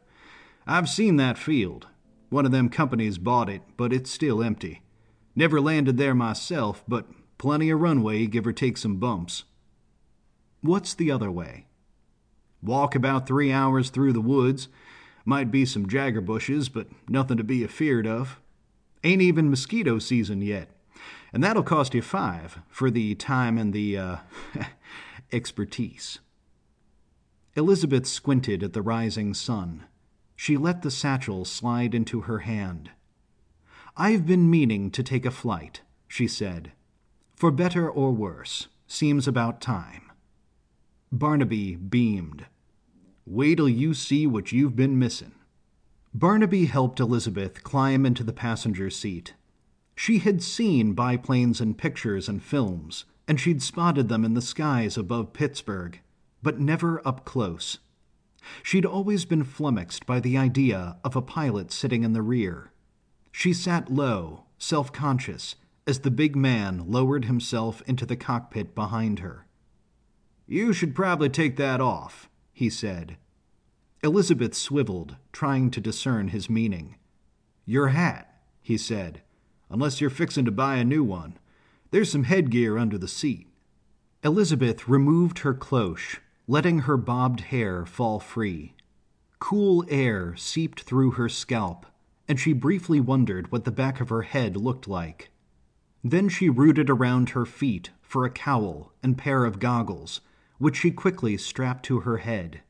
I've 0.66 0.90
seen 0.90 1.18
that 1.18 1.38
field. 1.38 1.88
One 2.30 2.46
of 2.46 2.52
them 2.52 2.70
companies 2.70 3.20
bought 3.20 3.50
it, 3.50 3.62
but 3.78 3.94
it's 3.94 4.10
still 4.10 4.42
empty. 4.42 4.82
Never 5.36 5.60
landed 5.60 5.98
there 5.98 6.16
myself, 6.16 6.84
but 6.88 7.08
plenty 7.38 7.70
of 7.70 7.82
runway, 7.82 8.26
give 8.26 8.48
or 8.48 8.54
take 8.54 8.78
some 8.78 8.98
bumps. 8.98 9.44
What's 10.62 10.94
the 10.94 11.12
other 11.12 11.30
way? 11.30 11.66
Walk 12.64 12.96
about 12.96 13.28
three 13.28 13.52
hours 13.52 13.90
through 13.90 14.14
the 14.14 14.22
woods. 14.22 14.70
Might 15.26 15.52
be 15.52 15.66
some 15.66 15.88
jagger 15.88 16.22
bushes, 16.22 16.70
but 16.70 16.88
nothing 17.10 17.38
to 17.38 17.44
be 17.44 17.64
afeared 17.64 18.08
of. 18.08 18.40
Ain't 19.04 19.22
even 19.22 19.50
mosquito 19.50 20.00
season 20.00 20.42
yet. 20.42 20.70
And 21.34 21.44
that'll 21.44 21.64
cost 21.64 21.94
you 21.94 22.02
five 22.02 22.60
for 22.70 22.90
the 22.90 23.14
time 23.16 23.58
and 23.58 23.74
the, 23.74 23.98
uh, 23.98 24.18
expertise. 25.32 26.20
Elizabeth 27.56 28.06
squinted 28.06 28.64
at 28.64 28.74
the 28.74 28.82
rising 28.82 29.34
sun. 29.34 29.86
She 30.36 30.58
let 30.58 30.82
the 30.82 30.92
satchel 30.92 31.46
slide 31.46 31.94
into 31.94 32.22
her 32.22 32.40
hand. 32.40 32.92
I've 33.98 34.26
been 34.26 34.50
meaning 34.50 34.92
to 34.92 35.04
take 35.04 35.26
a 35.26 35.32
flight, 35.32 35.82
she 36.06 36.28
said. 36.28 36.74
For 37.34 37.50
better 37.50 37.90
or 37.90 38.12
worse, 38.12 38.68
seems 38.88 39.26
about 39.26 39.62
time. 39.62 40.12
Barnaby 41.14 41.78
beamed. 41.78 42.46
Wait 43.26 43.56
till 43.56 43.70
you 43.70 43.94
see 43.94 44.28
what 44.28 44.52
you've 44.52 44.76
been 44.76 45.00
missing. 45.00 45.32
Barnaby 46.14 46.66
helped 46.66 47.00
Elizabeth 47.00 47.64
climb 47.64 48.06
into 48.06 48.24
the 48.24 48.34
passenger 48.34 48.90
seat. 48.90 49.34
She 49.96 50.20
had 50.20 50.44
seen 50.44 50.94
biplanes 50.94 51.62
in 51.62 51.74
pictures 51.74 52.28
and 52.28 52.44
films, 52.44 53.06
and 53.30 53.40
she'd 53.40 53.62
spotted 53.62 54.10
them 54.10 54.26
in 54.26 54.34
the 54.34 54.42
skies 54.42 54.98
above 54.98 55.32
Pittsburgh, 55.32 56.02
but 56.44 56.60
never 56.60 57.02
up 57.08 57.24
close. 57.24 57.80
She'd 58.62 58.86
always 58.86 59.24
been 59.24 59.46
flummoxed 59.46 60.06
by 60.06 60.20
the 60.20 60.38
idea 60.38 60.98
of 61.06 61.16
a 61.16 61.22
pilot 61.22 61.72
sitting 61.72 62.04
in 62.04 62.12
the 62.12 62.22
rear. 62.22 62.72
She 63.38 63.52
sat 63.52 63.92
low, 63.92 64.46
self 64.58 64.94
conscious, 64.94 65.56
as 65.86 66.00
the 66.00 66.10
big 66.10 66.38
man 66.38 66.90
lowered 66.90 67.26
himself 67.26 67.82
into 67.86 68.06
the 68.06 68.16
cockpit 68.16 68.74
behind 68.74 69.20
her. 69.20 69.46
You 70.48 70.72
should 70.72 70.96
probably 70.96 71.28
take 71.28 71.58
that 71.58 71.82
off, 71.82 72.30
he 72.54 72.70
said. 72.70 73.18
Elizabeth 74.02 74.56
swiveled, 74.56 75.18
trying 75.34 75.70
to 75.72 75.82
discern 75.82 76.30
his 76.30 76.50
meaning. 76.50 76.96
Your 77.66 77.90
hat, 77.90 78.42
he 78.62 78.78
said, 78.78 79.22
unless 79.70 80.00
you're 80.00 80.10
fixin' 80.10 80.46
to 80.46 80.52
buy 80.52 80.78
a 80.78 80.86
new 80.86 81.04
one. 81.04 81.38
There's 81.92 82.10
some 82.10 82.24
headgear 82.24 82.78
under 82.78 82.98
the 82.98 83.10
seat. 83.10 83.48
Elizabeth 84.24 84.88
removed 84.88 85.40
her 85.40 85.54
cloche, 85.54 86.22
letting 86.48 86.80
her 86.80 86.96
bobbed 86.96 87.42
hair 87.42 87.86
fall 87.86 88.22
free. 88.22 88.76
Cool 89.40 89.84
air 89.90 90.38
seeped 90.38 90.84
through 90.84 91.12
her 91.12 91.28
scalp, 91.28 91.86
and 92.28 92.40
she 92.40 92.54
briefly 92.54 93.00
wondered 93.00 93.52
what 93.52 93.66
the 93.66 93.72
back 93.72 94.02
of 94.02 94.10
her 94.10 94.24
head 94.24 94.58
looked 94.58 94.88
like. 94.88 95.30
Then 96.04 96.30
she 96.30 96.50
rooted 96.50 96.90
around 96.90 97.30
her 97.30 97.46
feet 97.46 97.92
for 98.02 98.26
a 98.26 98.30
cowl 98.30 98.94
and 99.02 99.18
pair 99.18 99.46
of 99.46 99.60
goggles, 99.60 100.22
which 100.58 100.78
she 100.78 100.92
quickly 100.92 101.38
strapped 101.38 101.84
to 101.86 102.02
her 102.02 102.18
head. 102.18 102.62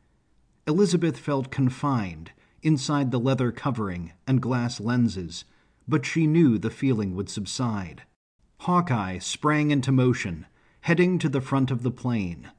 Elizabeth 0.67 1.17
felt 1.17 1.51
confined 1.51 2.31
inside 2.63 3.11
the 3.11 3.19
leather 3.19 3.51
covering 3.51 4.11
and 4.25 4.41
glass 4.41 4.79
lenses, 4.79 5.45
but 5.87 6.05
she 6.05 6.25
knew 6.25 6.57
the 6.57 6.71
feeling 6.71 7.15
would 7.15 7.29
subside. 7.29 8.03
Hawkeye 8.61 9.19
sprang 9.19 9.69
into 9.69 9.91
motion, 9.91 10.47
heading 10.81 11.19
to 11.19 11.29
the 11.29 11.41
front 11.41 11.69
of 11.69 11.83
the 11.83 11.91
plane. 11.91 12.49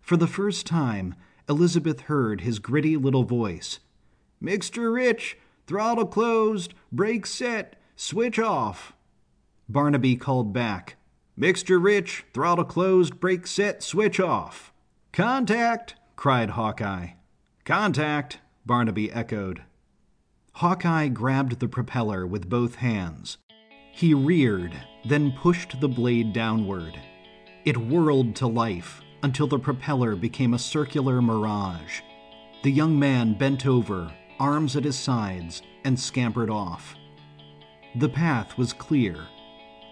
For 0.00 0.16
the 0.16 0.26
first 0.26 0.66
time, 0.66 1.14
Elizabeth 1.48 2.02
heard 2.02 2.40
his 2.40 2.58
gritty 2.58 2.96
little 2.96 3.24
voice. 3.24 3.80
Mixture 4.40 4.90
rich, 4.92 5.36
throttle 5.72 6.04
closed, 6.04 6.74
brake 6.92 7.24
set, 7.24 7.76
switch 7.96 8.38
off. 8.38 8.92
Barnaby 9.70 10.16
called 10.16 10.52
back. 10.52 10.96
Mixture 11.34 11.78
rich, 11.78 12.26
throttle 12.34 12.66
closed, 12.66 13.18
brake 13.18 13.46
set, 13.46 13.82
switch 13.82 14.20
off. 14.20 14.70
Contact! 15.12 15.94
cried 16.14 16.50
Hawkeye. 16.50 17.12
Contact! 17.64 18.38
Barnaby 18.66 19.10
echoed. 19.12 19.62
Hawkeye 20.56 21.08
grabbed 21.08 21.58
the 21.58 21.68
propeller 21.68 22.26
with 22.26 22.50
both 22.50 22.74
hands. 22.74 23.38
He 23.92 24.12
reared, 24.12 24.74
then 25.06 25.32
pushed 25.32 25.80
the 25.80 25.88
blade 25.88 26.34
downward. 26.34 27.00
It 27.64 27.78
whirled 27.78 28.36
to 28.36 28.46
life 28.46 29.00
until 29.22 29.46
the 29.46 29.58
propeller 29.58 30.16
became 30.16 30.52
a 30.52 30.58
circular 30.58 31.22
mirage. 31.22 32.02
The 32.62 32.70
young 32.70 32.98
man 32.98 33.32
bent 33.38 33.64
over, 33.64 34.12
arms 34.42 34.74
at 34.74 34.82
his 34.82 34.98
sides, 34.98 35.62
and 35.84 35.98
scampered 35.98 36.50
off. 36.50 36.96
The 37.94 38.08
path 38.08 38.58
was 38.58 38.72
clear. 38.72 39.28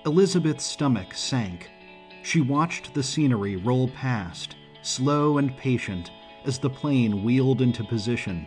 Elizabeth's 0.05 0.65
stomach 0.65 1.15
sank. 1.15 1.71
She 2.25 2.41
watched 2.41 2.93
the 2.93 3.03
scenery 3.05 3.55
roll 3.55 3.87
past, 3.89 4.57
slow 4.83 5.39
and 5.39 5.57
patient, 5.57 6.11
as 6.45 6.59
the 6.59 6.69
plane 6.69 7.23
wheeled 7.23 7.63
into 7.63 7.85
position. 7.85 8.45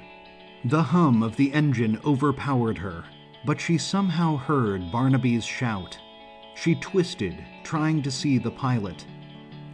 The 0.66 0.84
hum 0.84 1.24
of 1.24 1.38
the 1.38 1.54
engine 1.54 1.98
overpowered 2.04 2.80
her, 2.80 3.06
but 3.46 3.62
she 3.62 3.78
somehow 3.78 4.36
heard 4.36 4.92
Barnaby's 4.92 5.46
shout. 5.46 5.98
She 6.56 6.76
twisted, 6.76 7.46
trying 7.64 8.02
to 8.02 8.12
see 8.12 8.38
the 8.38 8.52
pilot. 8.52 9.06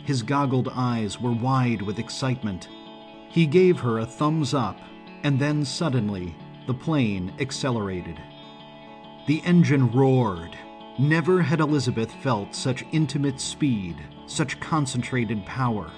His 0.05 0.21
goggled 0.21 0.69
eyes 0.75 1.19
were 1.19 1.33
wide 1.33 1.81
with 1.81 1.97
excitement. 1.97 2.69
He 3.29 3.47
gave 3.47 3.79
her 3.79 3.97
a 3.97 4.05
thumbs 4.05 4.53
up, 4.53 4.79
and 5.23 5.39
then 5.39 5.65
suddenly, 5.65 6.35
the 6.67 6.73
plane 6.73 7.33
accelerated. 7.39 8.19
The 9.27 9.41
engine 9.45 9.91
roared. 9.91 10.57
Never 10.97 11.41
had 11.41 11.59
Elizabeth 11.59 12.11
felt 12.23 12.53
such 12.53 12.85
intimate 12.91 13.39
speed, 13.39 13.97
such 14.25 14.59
concentrated 14.59 15.45
power. 15.45 15.91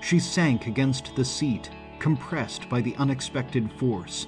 She 0.00 0.18
sank 0.18 0.66
against 0.66 1.14
the 1.14 1.24
seat, 1.24 1.70
compressed 1.98 2.68
by 2.68 2.80
the 2.80 2.96
unexpected 2.96 3.70
force. 3.72 4.26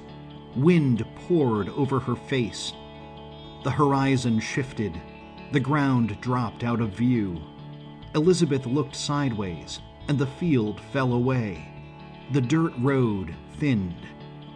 Wind 0.55 1.05
poured 1.27 1.71
over 1.71 1.99
her 1.99 2.17
face. 2.17 2.75
The 3.65 3.71
horizon 3.71 4.39
shifted. 4.41 5.01
The 5.53 5.61
ground 5.61 6.21
dropped 6.21 6.65
out 6.65 6.81
of 6.81 6.91
view. 6.91 7.41
Elizabeth 8.15 8.67
looked 8.67 8.95
sideways, 8.95 9.81
and 10.09 10.19
the 10.19 10.27
field 10.27 10.81
fell 10.93 11.15
away. 11.15 11.69
The 12.33 12.41
dirt 12.41 12.73
road 12.79 13.35
thinned. 13.59 14.07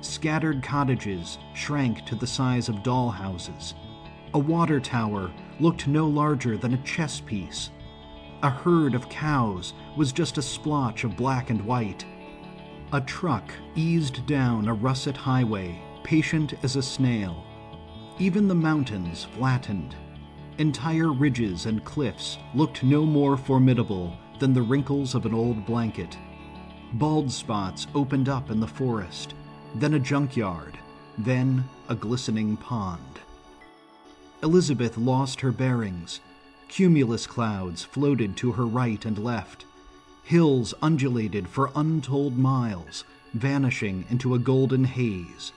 Scattered 0.06 0.62
cottages 0.62 1.36
shrank 1.52 2.06
to 2.06 2.14
the 2.14 2.26
size 2.26 2.68
of 2.68 2.82
doll 2.82 3.10
houses. 3.10 3.74
A 4.34 4.38
water 4.38 4.80
tower 4.80 5.30
looked 5.60 5.88
no 5.88 6.06
larger 6.06 6.56
than 6.56 6.74
a 6.74 6.82
chess 6.84 7.20
piece. 7.20 7.70
A 8.42 8.48
herd 8.48 8.94
of 8.94 9.08
cows 9.08 9.74
was 9.96 10.12
just 10.12 10.38
a 10.38 10.42
splotch 10.42 11.04
of 11.04 11.16
black 11.16 11.50
and 11.50 11.60
white. 11.60 12.04
A 12.92 13.00
truck 13.00 13.52
eased 13.74 14.26
down 14.26 14.68
a 14.68 14.74
russet 14.74 15.16
highway, 15.16 15.80
patient 16.02 16.54
as 16.62 16.76
a 16.76 16.82
snail. 16.82 17.44
Even 18.18 18.48
the 18.48 18.54
mountains 18.54 19.24
flattened. 19.24 19.96
Entire 20.58 21.12
ridges 21.12 21.66
and 21.66 21.84
cliffs 21.84 22.38
looked 22.54 22.82
no 22.82 23.04
more 23.04 23.36
formidable 23.36 24.16
than 24.38 24.54
the 24.54 24.62
wrinkles 24.62 25.14
of 25.14 25.26
an 25.26 25.34
old 25.34 25.66
blanket. 25.66 26.16
Bald 26.94 27.30
spots 27.30 27.86
opened 27.94 28.28
up 28.28 28.50
in 28.50 28.60
the 28.60 28.66
forest, 28.66 29.34
then 29.80 29.94
a 29.94 29.98
junkyard, 29.98 30.78
then 31.18 31.64
a 31.88 31.94
glistening 31.94 32.56
pond. 32.56 33.20
Elizabeth 34.42 34.96
lost 34.96 35.40
her 35.40 35.52
bearings. 35.52 36.20
Cumulus 36.68 37.26
clouds 37.26 37.82
floated 37.84 38.36
to 38.36 38.52
her 38.52 38.66
right 38.66 39.04
and 39.04 39.18
left. 39.18 39.64
Hills 40.24 40.74
undulated 40.82 41.46
for 41.46 41.70
untold 41.76 42.36
miles, 42.36 43.04
vanishing 43.34 44.04
into 44.10 44.34
a 44.34 44.38
golden 44.38 44.84
haze. 44.84 45.52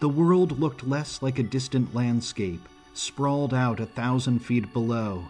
The 0.00 0.08
world 0.08 0.58
looked 0.58 0.86
less 0.86 1.22
like 1.22 1.38
a 1.38 1.42
distant 1.42 1.94
landscape, 1.94 2.68
sprawled 2.94 3.54
out 3.54 3.80
a 3.80 3.86
thousand 3.86 4.40
feet 4.40 4.72
below, 4.72 5.24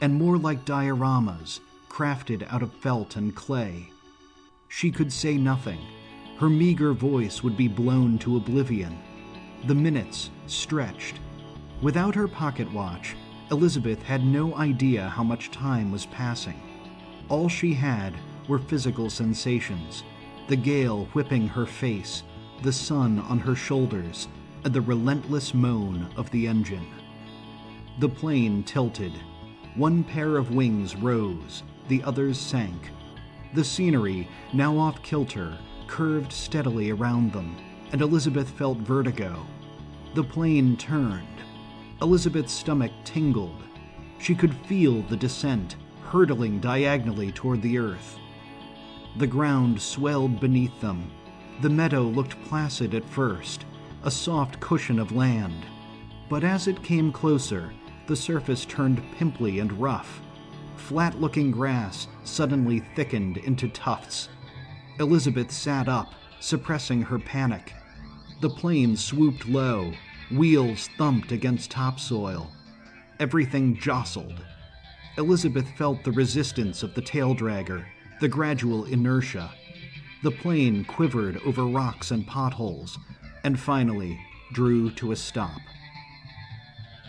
and 0.00 0.14
more 0.14 0.36
like 0.36 0.64
dioramas, 0.64 1.60
crafted 1.88 2.46
out 2.52 2.62
of 2.62 2.72
felt 2.74 3.16
and 3.16 3.34
clay. 3.34 3.90
She 4.68 4.90
could 4.90 5.12
say 5.12 5.36
nothing. 5.36 5.80
Her 6.40 6.48
meager 6.48 6.94
voice 6.94 7.42
would 7.42 7.54
be 7.54 7.68
blown 7.68 8.18
to 8.20 8.38
oblivion. 8.38 8.98
The 9.66 9.74
minutes 9.74 10.30
stretched. 10.46 11.20
Without 11.82 12.14
her 12.14 12.26
pocket 12.26 12.72
watch, 12.72 13.14
Elizabeth 13.50 14.02
had 14.02 14.24
no 14.24 14.54
idea 14.54 15.10
how 15.10 15.22
much 15.22 15.50
time 15.50 15.92
was 15.92 16.06
passing. 16.06 16.58
All 17.28 17.50
she 17.50 17.74
had 17.74 18.14
were 18.48 18.58
physical 18.58 19.10
sensations 19.10 20.02
the 20.48 20.56
gale 20.56 21.04
whipping 21.12 21.46
her 21.46 21.66
face, 21.66 22.22
the 22.62 22.72
sun 22.72 23.18
on 23.18 23.38
her 23.38 23.54
shoulders, 23.54 24.26
and 24.64 24.72
the 24.72 24.80
relentless 24.80 25.52
moan 25.52 26.08
of 26.16 26.30
the 26.30 26.48
engine. 26.48 26.86
The 27.98 28.08
plane 28.08 28.64
tilted. 28.64 29.12
One 29.74 30.02
pair 30.02 30.38
of 30.38 30.54
wings 30.54 30.96
rose, 30.96 31.64
the 31.88 32.02
others 32.02 32.40
sank. 32.40 32.90
The 33.52 33.62
scenery, 33.62 34.26
now 34.54 34.78
off 34.78 35.02
kilter, 35.02 35.58
curved 35.90 36.32
steadily 36.32 36.90
around 36.90 37.32
them, 37.32 37.56
and 37.90 38.00
Elizabeth 38.00 38.48
felt 38.48 38.78
vertigo. 38.78 39.44
The 40.14 40.22
plane 40.22 40.76
turned. 40.76 41.26
Elizabeth's 42.00 42.52
stomach 42.52 42.92
tingled. 43.04 43.60
She 44.18 44.36
could 44.36 44.54
feel 44.66 45.02
the 45.02 45.16
descent, 45.16 45.74
hurtling 46.04 46.60
diagonally 46.60 47.32
toward 47.32 47.60
the 47.60 47.76
earth. 47.78 48.18
The 49.16 49.26
ground 49.26 49.82
swelled 49.82 50.38
beneath 50.38 50.80
them. 50.80 51.10
The 51.60 51.70
meadow 51.70 52.02
looked 52.02 52.40
placid 52.44 52.94
at 52.94 53.04
first, 53.08 53.66
a 54.04 54.10
soft 54.12 54.60
cushion 54.60 55.00
of 55.00 55.10
land. 55.10 55.66
But 56.28 56.44
as 56.44 56.68
it 56.68 56.84
came 56.84 57.10
closer, 57.10 57.72
the 58.06 58.16
surface 58.16 58.64
turned 58.64 59.02
pimply 59.18 59.58
and 59.58 59.72
rough. 59.72 60.22
Flat 60.76 61.20
looking 61.20 61.50
grass 61.50 62.06
suddenly 62.22 62.78
thickened 62.94 63.38
into 63.38 63.68
tufts. 63.68 64.28
Elizabeth 65.00 65.50
sat 65.50 65.88
up, 65.88 66.12
suppressing 66.40 67.00
her 67.00 67.18
panic. 67.18 67.72
The 68.42 68.50
plane 68.50 68.96
swooped 68.96 69.48
low, 69.48 69.92
wheels 70.30 70.90
thumped 70.98 71.32
against 71.32 71.70
topsoil. 71.70 72.52
Everything 73.18 73.76
jostled. 73.78 74.44
Elizabeth 75.16 75.66
felt 75.76 76.04
the 76.04 76.12
resistance 76.12 76.82
of 76.82 76.94
the 76.94 77.00
tail 77.00 77.34
dragger, 77.34 77.86
the 78.20 78.28
gradual 78.28 78.84
inertia. 78.84 79.50
The 80.22 80.30
plane 80.30 80.84
quivered 80.84 81.40
over 81.46 81.64
rocks 81.64 82.10
and 82.10 82.26
potholes, 82.26 82.98
and 83.42 83.58
finally 83.58 84.20
drew 84.52 84.90
to 84.92 85.12
a 85.12 85.16
stop. 85.16 85.60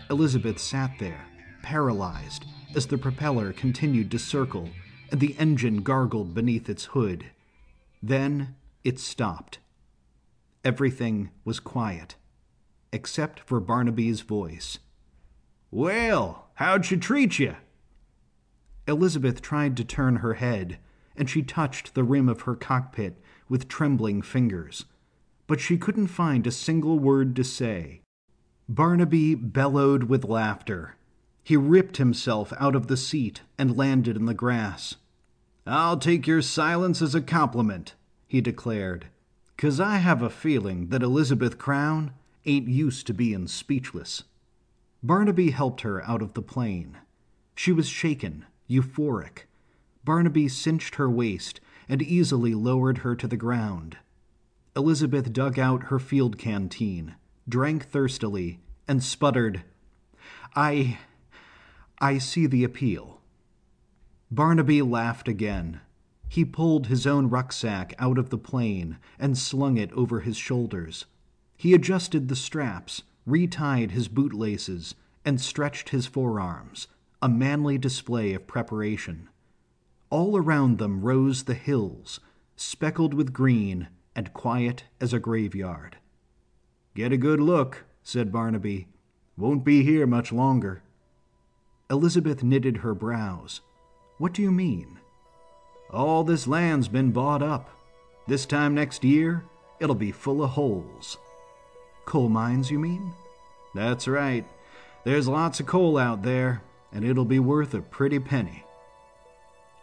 Elizabeth 0.09 0.59
sat 0.59 0.91
there, 0.97 1.25
paralyzed, 1.61 2.45
as 2.73 2.87
the 2.87 2.97
propeller 2.97 3.51
continued 3.51 4.09
to 4.11 4.19
circle 4.19 4.69
and 5.11 5.19
the 5.19 5.35
engine 5.37 5.81
gargled 5.81 6.33
beneath 6.33 6.69
its 6.69 6.85
hood. 6.85 7.25
Then 8.01 8.55
it 8.83 8.99
stopped. 8.99 9.59
Everything 10.63 11.29
was 11.45 11.59
quiet, 11.59 12.15
except 12.91 13.39
for 13.39 13.59
Barnaby's 13.59 14.21
voice. 14.21 14.79
Well, 15.69 16.49
how'd 16.55 16.85
she 16.85 16.97
treat 16.97 17.39
you? 17.39 17.55
Elizabeth 18.87 19.41
tried 19.41 19.77
to 19.77 19.83
turn 19.83 20.17
her 20.17 20.35
head, 20.35 20.79
and 21.15 21.29
she 21.29 21.41
touched 21.41 21.93
the 21.93 22.03
rim 22.03 22.27
of 22.27 22.41
her 22.41 22.55
cockpit 22.55 23.17
with 23.47 23.67
trembling 23.67 24.21
fingers. 24.21 24.85
But 25.47 25.59
she 25.59 25.77
couldn't 25.77 26.07
find 26.07 26.47
a 26.47 26.51
single 26.51 26.99
word 26.99 27.35
to 27.35 27.43
say. 27.43 28.01
Barnaby 28.67 29.35
bellowed 29.35 30.03
with 30.03 30.23
laughter. 30.23 30.95
He 31.43 31.57
ripped 31.57 31.97
himself 31.97 32.53
out 32.57 32.75
of 32.75 32.87
the 32.87 32.97
seat 32.97 33.41
and 33.57 33.77
landed 33.77 34.15
in 34.15 34.25
the 34.25 34.33
grass. 34.33 34.95
I'll 35.65 35.97
take 35.97 36.25
your 36.25 36.41
silence 36.41 37.01
as 37.01 37.13
a 37.13 37.21
compliment, 37.21 37.93
he 38.27 38.41
declared, 38.41 39.07
"'cause 39.57 39.79
I 39.79 39.97
have 39.97 40.21
a 40.21 40.29
feeling 40.29 40.87
that 40.87 41.03
Elizabeth 41.03 41.57
Crown 41.57 42.13
ain't 42.45 42.67
used 42.67 43.05
to 43.07 43.13
being 43.13 43.47
speechless. 43.47 44.23
Barnaby 45.03 45.51
helped 45.51 45.81
her 45.81 46.03
out 46.09 46.21
of 46.21 46.33
the 46.33 46.41
plane. 46.41 46.97
She 47.55 47.71
was 47.71 47.87
shaken, 47.87 48.45
euphoric. 48.67 49.47
Barnaby 50.03 50.47
cinched 50.47 50.95
her 50.95 51.09
waist 51.09 51.59
and 51.87 52.01
easily 52.01 52.55
lowered 52.55 52.99
her 52.99 53.15
to 53.15 53.27
the 53.27 53.37
ground. 53.37 53.97
Elizabeth 54.75 55.31
dug 55.31 55.59
out 55.59 55.83
her 55.83 55.99
field 55.99 56.37
canteen, 56.37 57.15
drank 57.47 57.85
thirstily, 57.85 58.59
and 58.87 59.03
sputtered, 59.03 59.63
I. 60.55 60.99
I 61.99 62.17
see 62.17 62.47
the 62.47 62.63
appeal. 62.63 63.20
Barnaby 64.33 64.81
laughed 64.81 65.27
again. 65.27 65.81
He 66.29 66.45
pulled 66.45 66.87
his 66.87 67.05
own 67.05 67.27
rucksack 67.27 67.93
out 67.99 68.17
of 68.17 68.29
the 68.29 68.37
plane 68.37 68.97
and 69.19 69.37
slung 69.37 69.75
it 69.75 69.91
over 69.91 70.21
his 70.21 70.37
shoulders. 70.37 71.05
He 71.57 71.73
adjusted 71.73 72.29
the 72.29 72.37
straps, 72.37 73.03
retied 73.27 73.91
his 73.91 74.07
bootlaces, 74.07 74.95
and 75.25 75.41
stretched 75.41 75.89
his 75.89 76.07
forearms, 76.07 76.87
a 77.21 77.27
manly 77.27 77.77
display 77.77 78.33
of 78.33 78.47
preparation. 78.47 79.27
All 80.09 80.37
around 80.37 80.77
them 80.77 81.01
rose 81.01 81.43
the 81.43 81.53
hills, 81.53 82.21
speckled 82.55 83.13
with 83.13 83.33
green 83.33 83.89
and 84.15 84.33
quiet 84.33 84.85
as 85.01 85.11
a 85.13 85.19
graveyard. 85.19 85.97
Get 86.95 87.11
a 87.11 87.17
good 87.17 87.41
look, 87.41 87.83
said 88.01 88.31
Barnaby. 88.31 88.87
Won't 89.35 89.65
be 89.65 89.83
here 89.83 90.07
much 90.07 90.31
longer. 90.31 90.83
Elizabeth 91.89 92.43
knitted 92.43 92.77
her 92.77 92.95
brows. 92.95 93.59
What 94.21 94.33
do 94.33 94.43
you 94.43 94.51
mean? 94.51 94.99
All 95.89 96.23
this 96.23 96.45
land's 96.45 96.87
been 96.87 97.09
bought 97.09 97.41
up. 97.41 97.71
This 98.27 98.45
time 98.45 98.75
next 98.75 99.03
year, 99.03 99.43
it'll 99.79 99.95
be 99.95 100.11
full 100.11 100.43
of 100.43 100.51
holes. 100.51 101.17
Coal 102.05 102.29
mines, 102.29 102.69
you 102.69 102.77
mean? 102.77 103.13
That's 103.73 104.07
right. 104.07 104.45
There's 105.05 105.27
lots 105.27 105.59
of 105.59 105.65
coal 105.65 105.97
out 105.97 106.21
there, 106.21 106.61
and 106.93 107.03
it'll 107.03 107.25
be 107.25 107.39
worth 107.39 107.73
a 107.73 107.81
pretty 107.81 108.19
penny. 108.19 108.63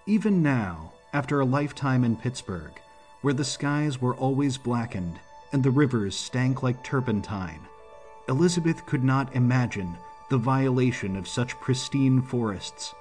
Even 0.07 0.40
now, 0.40 0.92
after 1.12 1.40
a 1.40 1.44
lifetime 1.44 2.05
in 2.05 2.14
Pittsburgh, 2.14 2.81
where 3.22 3.35
the 3.35 3.44
skies 3.44 4.01
were 4.01 4.14
always 4.14 4.57
blackened 4.57 5.18
and 5.51 5.64
the 5.64 5.72
rivers 5.72 6.14
stank 6.14 6.62
like 6.62 6.85
turpentine, 6.85 7.66
Elizabeth 8.29 8.87
could 8.87 9.03
not 9.03 9.35
imagine 9.35 9.96
the 10.31 10.38
violation 10.38 11.16
of 11.16 11.27
such 11.27 11.59
pristine 11.59 12.22
forests. 12.22 12.94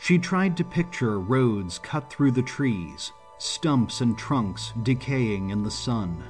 She 0.00 0.18
tried 0.18 0.56
to 0.56 0.64
picture 0.64 1.18
roads 1.18 1.78
cut 1.78 2.08
through 2.08 2.30
the 2.32 2.42
trees, 2.42 3.12
stumps 3.38 4.00
and 4.00 4.16
trunks 4.16 4.72
decaying 4.82 5.50
in 5.50 5.62
the 5.62 5.70
sun, 5.70 6.22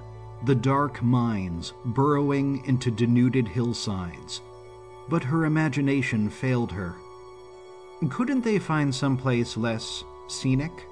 the 0.45 0.55
dark 0.55 1.03
mines 1.03 1.73
burrowing 1.85 2.65
into 2.65 2.91
denuded 2.91 3.49
hillsides. 3.49 4.41
But 5.09 5.25
her 5.25 5.45
imagination 5.45 6.29
failed 6.31 6.73
her. 6.73 6.95
Couldn't 8.09 8.43
they 8.43 8.59
find 8.59 8.95
some 8.95 9.17
place 9.17 9.57
less 9.57 10.05
scenic? 10.29 10.87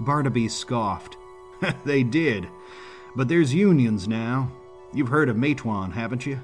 Barnaby 0.00 0.48
scoffed. 0.48 1.16
they 1.84 2.02
did. 2.02 2.48
But 3.14 3.28
there's 3.28 3.54
unions 3.54 4.08
now. 4.08 4.50
You've 4.92 5.08
heard 5.08 5.28
of 5.28 5.36
Matewan, 5.36 5.92
haven't 5.92 6.26
you? 6.26 6.40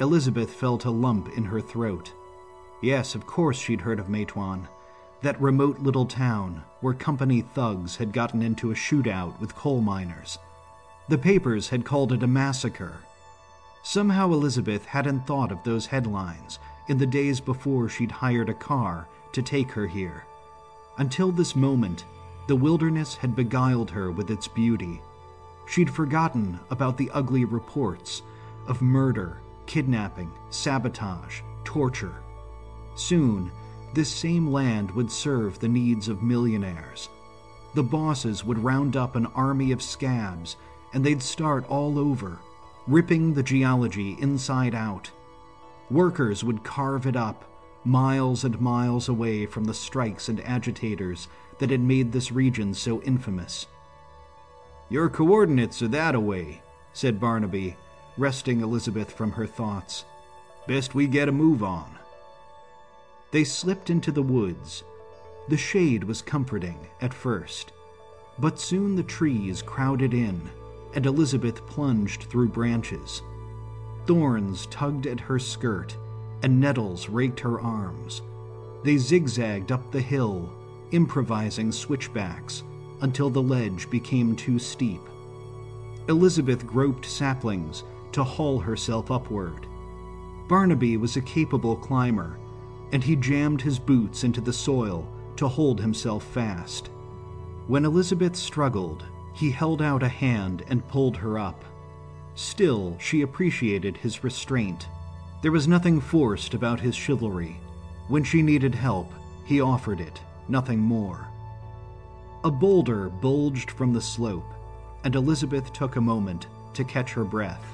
Elizabeth 0.00 0.52
felt 0.52 0.84
a 0.84 0.90
lump 0.90 1.36
in 1.36 1.44
her 1.44 1.60
throat. 1.60 2.12
Yes, 2.80 3.14
of 3.14 3.26
course 3.26 3.58
she'd 3.58 3.80
heard 3.80 3.98
of 3.98 4.08
Matewan, 4.08 4.68
that 5.22 5.40
remote 5.40 5.80
little 5.80 6.06
town 6.06 6.62
where 6.80 6.94
company 6.94 7.40
thugs 7.40 7.96
had 7.96 8.12
gotten 8.12 8.40
into 8.40 8.70
a 8.70 8.74
shootout 8.74 9.38
with 9.40 9.56
coal 9.56 9.80
miners. 9.80 10.38
The 11.08 11.18
papers 11.18 11.68
had 11.68 11.84
called 11.84 12.12
it 12.12 12.22
a 12.22 12.28
massacre. 12.28 12.98
Somehow 13.82 14.32
Elizabeth 14.32 14.84
hadn't 14.84 15.26
thought 15.26 15.50
of 15.50 15.62
those 15.64 15.86
headlines 15.86 16.58
in 16.88 16.98
the 16.98 17.06
days 17.06 17.40
before 17.40 17.88
she'd 17.88 18.10
hired 18.10 18.48
a 18.48 18.54
car 18.54 19.08
to 19.32 19.42
take 19.42 19.70
her 19.72 19.86
here. 19.86 20.24
Until 20.98 21.32
this 21.32 21.56
moment, 21.56 22.04
the 22.46 22.56
wilderness 22.56 23.16
had 23.16 23.34
beguiled 23.34 23.90
her 23.90 24.10
with 24.10 24.30
its 24.30 24.46
beauty. 24.46 25.00
She'd 25.66 25.90
forgotten 25.90 26.60
about 26.70 26.96
the 26.96 27.10
ugly 27.12 27.44
reports 27.44 28.22
of 28.66 28.82
murder 28.82 29.40
kidnapping, 29.66 30.32
sabotage, 30.48 31.42
torture. 31.62 32.22
Soon, 32.98 33.52
this 33.94 34.12
same 34.12 34.50
land 34.50 34.90
would 34.90 35.10
serve 35.10 35.58
the 35.58 35.68
needs 35.68 36.08
of 36.08 36.22
millionaires. 36.22 37.08
The 37.74 37.82
bosses 37.82 38.44
would 38.44 38.58
round 38.58 38.96
up 38.96 39.14
an 39.14 39.26
army 39.26 39.70
of 39.70 39.80
scabs 39.80 40.56
and 40.92 41.04
they'd 41.04 41.22
start 41.22 41.64
all 41.68 41.96
over, 41.96 42.40
ripping 42.88 43.34
the 43.34 43.42
geology 43.42 44.16
inside 44.18 44.74
out. 44.74 45.12
Workers 45.90 46.42
would 46.42 46.64
carve 46.64 47.06
it 47.06 47.14
up, 47.14 47.44
miles 47.84 48.42
and 48.42 48.60
miles 48.60 49.08
away 49.08 49.46
from 49.46 49.64
the 49.64 49.74
strikes 49.74 50.28
and 50.28 50.40
agitators 50.40 51.28
that 51.60 51.70
had 51.70 51.80
made 51.80 52.10
this 52.10 52.32
region 52.32 52.74
so 52.74 53.00
infamous. 53.02 53.68
Your 54.88 55.08
coordinates 55.08 55.82
are 55.82 55.88
that 55.88 56.16
away, 56.16 56.62
said 56.92 57.20
Barnaby, 57.20 57.76
wresting 58.16 58.60
Elizabeth 58.60 59.12
from 59.12 59.30
her 59.32 59.46
thoughts. 59.46 60.04
Best 60.66 60.96
we 60.96 61.06
get 61.06 61.28
a 61.28 61.32
move 61.32 61.62
on. 61.62 61.98
They 63.30 63.44
slipped 63.44 63.90
into 63.90 64.10
the 64.10 64.22
woods. 64.22 64.84
The 65.48 65.56
shade 65.56 66.04
was 66.04 66.22
comforting 66.22 66.78
at 67.00 67.12
first, 67.12 67.72
but 68.38 68.58
soon 68.58 68.96
the 68.96 69.02
trees 69.02 69.62
crowded 69.62 70.14
in, 70.14 70.40
and 70.94 71.04
Elizabeth 71.04 71.66
plunged 71.66 72.24
through 72.24 72.48
branches. 72.48 73.22
Thorns 74.06 74.66
tugged 74.66 75.06
at 75.06 75.20
her 75.20 75.38
skirt, 75.38 75.96
and 76.42 76.60
nettles 76.60 77.08
raked 77.08 77.40
her 77.40 77.60
arms. 77.60 78.22
They 78.82 78.96
zigzagged 78.96 79.72
up 79.72 79.90
the 79.90 80.00
hill, 80.00 80.50
improvising 80.92 81.72
switchbacks, 81.72 82.62
until 83.02 83.28
the 83.28 83.42
ledge 83.42 83.90
became 83.90 84.36
too 84.36 84.58
steep. 84.58 85.02
Elizabeth 86.08 86.66
groped 86.66 87.04
saplings 87.04 87.84
to 88.12 88.24
haul 88.24 88.58
herself 88.58 89.10
upward. 89.10 89.66
Barnaby 90.48 90.96
was 90.96 91.16
a 91.16 91.20
capable 91.20 91.76
climber, 91.76 92.38
and 92.92 93.04
he 93.04 93.16
jammed 93.16 93.60
his 93.60 93.78
boots 93.78 94.24
into 94.24 94.40
the 94.40 94.52
soil 94.52 95.06
to 95.36 95.48
hold 95.48 95.80
himself 95.80 96.24
fast. 96.24 96.90
When 97.66 97.84
Elizabeth 97.84 98.34
struggled, 98.34 99.04
he 99.34 99.50
held 99.50 99.82
out 99.82 100.02
a 100.02 100.08
hand 100.08 100.64
and 100.68 100.86
pulled 100.88 101.16
her 101.18 101.38
up. 101.38 101.64
Still, 102.34 102.96
she 102.98 103.22
appreciated 103.22 103.96
his 103.96 104.24
restraint. 104.24 104.88
There 105.42 105.52
was 105.52 105.68
nothing 105.68 106.00
forced 106.00 106.54
about 106.54 106.80
his 106.80 106.96
chivalry. 106.96 107.60
When 108.08 108.24
she 108.24 108.42
needed 108.42 108.74
help, 108.74 109.12
he 109.44 109.60
offered 109.60 110.00
it, 110.00 110.20
nothing 110.48 110.80
more. 110.80 111.28
A 112.44 112.50
boulder 112.50 113.08
bulged 113.08 113.70
from 113.70 113.92
the 113.92 114.00
slope, 114.00 114.54
and 115.04 115.14
Elizabeth 115.14 115.72
took 115.72 115.96
a 115.96 116.00
moment 116.00 116.46
to 116.74 116.84
catch 116.84 117.12
her 117.12 117.24
breath. 117.24 117.64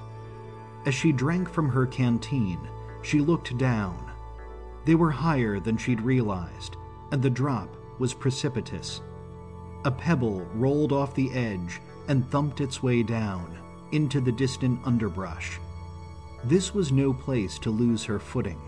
As 0.87 0.95
she 0.95 1.13
drank 1.13 1.49
from 1.49 1.69
her 1.69 1.87
canteen, 1.87 2.59
she 3.03 3.21
looked 3.21 3.57
down. 3.57 4.11
They 4.85 4.95
were 4.95 5.11
higher 5.11 5.61
than 5.61 5.77
she'd 5.77 6.01
realized, 6.01 6.77
and 7.11 7.23
the 7.23 7.31
drop 7.31 7.69
was 7.99 8.13
precipitous. 8.13 9.01
A 9.85 9.91
pebble 9.91 10.41
rolled 10.55 10.93
off 10.93 11.15
the 11.15 11.33
edge 11.33 11.81
and 12.09 12.29
thumped 12.31 12.61
its 12.61 12.83
way 12.83 13.03
down 13.03 13.59
into 13.93 14.21
the 14.21 14.33
distant 14.33 14.81
underbrush. 14.85 15.59
This 16.45 16.75
was 16.75 16.93
no 16.93 17.13
place 17.13 17.59
to 17.61 17.71
lose 17.71 18.05
her 18.05 18.19
footing. 18.19 18.61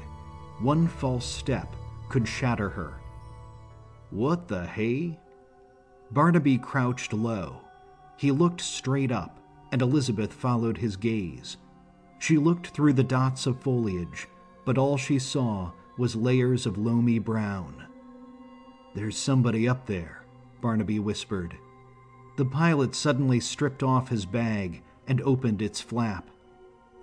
One 0.60 0.88
false 0.88 1.26
step 1.26 1.74
could 2.08 2.26
shatter 2.26 2.70
her. 2.70 3.00
What 4.10 4.48
the 4.48 4.66
hey? 4.66 5.18
Barnaby 6.10 6.58
crouched 6.58 7.12
low. 7.12 7.60
He 8.16 8.30
looked 8.30 8.60
straight 8.60 9.12
up, 9.12 9.38
and 9.72 9.82
Elizabeth 9.82 10.32
followed 10.32 10.78
his 10.78 10.96
gaze. 10.96 11.58
She 12.18 12.38
looked 12.38 12.68
through 12.68 12.94
the 12.94 13.04
dots 13.04 13.46
of 13.46 13.60
foliage, 13.60 14.28
but 14.64 14.78
all 14.78 14.96
she 14.96 15.18
saw 15.18 15.72
was 15.98 16.16
layers 16.16 16.66
of 16.66 16.78
loamy 16.78 17.18
brown. 17.18 17.86
There's 18.94 19.16
somebody 19.16 19.68
up 19.68 19.86
there, 19.86 20.24
Barnaby 20.60 20.98
whispered. 20.98 21.56
The 22.36 22.44
pilot 22.44 22.94
suddenly 22.94 23.40
stripped 23.40 23.82
off 23.82 24.08
his 24.08 24.26
bag 24.26 24.82
and 25.06 25.20
opened 25.22 25.62
its 25.62 25.80
flap. 25.80 26.28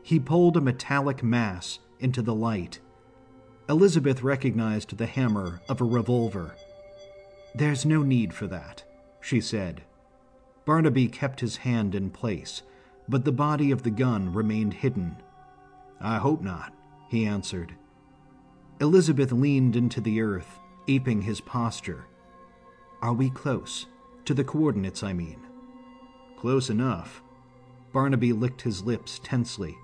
He 0.02 0.20
pulled 0.20 0.58
a 0.58 0.62
metallic 0.62 1.24
mass 1.24 1.80
into 2.00 2.22
the 2.22 2.36
light. 2.36 2.80
Elizabeth 3.70 4.22
recognized 4.22 4.98
the 4.98 5.06
hammer 5.06 5.62
of 5.70 5.82
a 5.82 5.86
revolver. 5.86 6.56
There's 7.56 7.86
no 7.86 8.04
need 8.04 8.34
for 8.34 8.48
that, 8.48 8.84
she 9.22 9.40
said. 9.40 9.84
Barnaby 10.66 11.08
kept 11.08 11.40
his 11.40 11.58
hand 11.58 11.96
in 11.96 12.10
place, 12.10 12.64
but 13.08 13.26
the 13.26 13.32
body 13.32 13.72
of 13.72 13.84
the 13.84 13.92
gun 13.92 14.34
remained 14.34 14.74
hidden. 14.74 15.16
I 16.02 16.18
hope 16.18 16.42
not, 16.42 16.74
he 17.10 17.26
answered. 17.26 17.76
Elizabeth 18.82 19.32
leaned 19.32 19.76
into 19.76 20.02
the 20.02 20.22
earth, 20.22 20.60
aping 20.88 21.22
his 21.22 21.40
posture. 21.42 22.06
Are 23.02 23.14
we 23.14 23.30
close? 23.30 23.86
To 24.26 24.34
the 24.34 24.44
coordinates, 24.44 25.04
I 25.04 25.14
mean. 25.14 25.40
Close 26.38 26.70
enough. 26.70 27.22
Barnaby 27.92 28.34
licked 28.34 28.62
his 28.62 28.84
lips 28.84 29.20
tensely. 29.24 29.78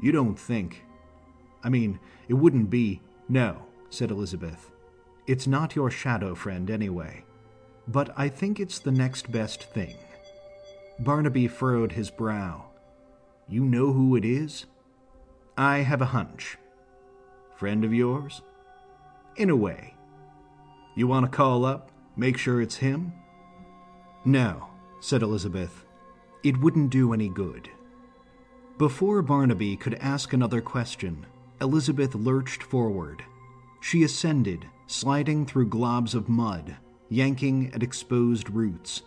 You 0.00 0.12
don't 0.12 0.38
think. 0.38 0.84
I 1.62 1.68
mean, 1.68 2.00
it 2.28 2.34
wouldn't 2.34 2.70
be. 2.70 3.00
No, 3.28 3.66
said 3.90 4.10
Elizabeth. 4.10 4.70
It's 5.26 5.46
not 5.46 5.76
your 5.76 5.90
shadow 5.90 6.34
friend, 6.34 6.70
anyway. 6.70 7.24
But 7.86 8.12
I 8.16 8.28
think 8.28 8.58
it's 8.58 8.78
the 8.78 8.90
next 8.92 9.30
best 9.30 9.64
thing. 9.72 9.96
Barnaby 10.98 11.48
furrowed 11.48 11.92
his 11.92 12.10
brow. 12.10 12.66
You 13.48 13.64
know 13.64 13.92
who 13.92 14.16
it 14.16 14.24
is? 14.24 14.66
I 15.56 15.78
have 15.78 16.00
a 16.00 16.06
hunch. 16.06 16.56
Friend 17.62 17.84
of 17.84 17.94
yours? 17.94 18.42
In 19.36 19.48
a 19.48 19.54
way. 19.54 19.94
You 20.96 21.06
want 21.06 21.26
to 21.26 21.36
call 21.36 21.64
up, 21.64 21.92
make 22.16 22.36
sure 22.36 22.60
it's 22.60 22.74
him? 22.74 23.12
No, 24.24 24.66
said 24.98 25.22
Elizabeth. 25.22 25.84
It 26.42 26.58
wouldn't 26.58 26.90
do 26.90 27.12
any 27.12 27.28
good. 27.28 27.70
Before 28.78 29.22
Barnaby 29.22 29.76
could 29.76 29.94
ask 30.00 30.32
another 30.32 30.60
question, 30.60 31.24
Elizabeth 31.60 32.16
lurched 32.16 32.64
forward. 32.64 33.22
She 33.80 34.02
ascended, 34.02 34.66
sliding 34.88 35.46
through 35.46 35.68
globs 35.68 36.16
of 36.16 36.28
mud, 36.28 36.74
yanking 37.10 37.72
at 37.72 37.84
exposed 37.84 38.50
roots. 38.50 39.02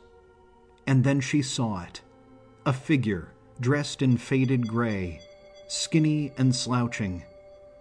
And 0.88 1.04
then 1.04 1.20
she 1.20 1.42
saw 1.42 1.84
it 1.84 2.00
a 2.66 2.72
figure 2.72 3.34
dressed 3.60 4.02
in 4.02 4.16
faded 4.16 4.66
gray, 4.66 5.20
skinny 5.68 6.32
and 6.38 6.56
slouching, 6.56 7.22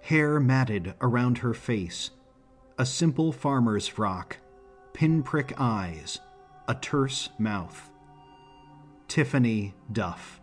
hair 0.04 0.38
matted 0.38 0.92
around 1.00 1.38
her 1.38 1.54
face, 1.54 2.10
a 2.78 2.84
simple 2.84 3.32
farmer's 3.32 3.88
frock, 3.88 4.36
pinprick 4.92 5.54
eyes, 5.56 6.20
a 6.68 6.74
terse 6.74 7.30
mouth. 7.38 7.90
Tiffany 9.08 9.74
Duff. 9.92 10.42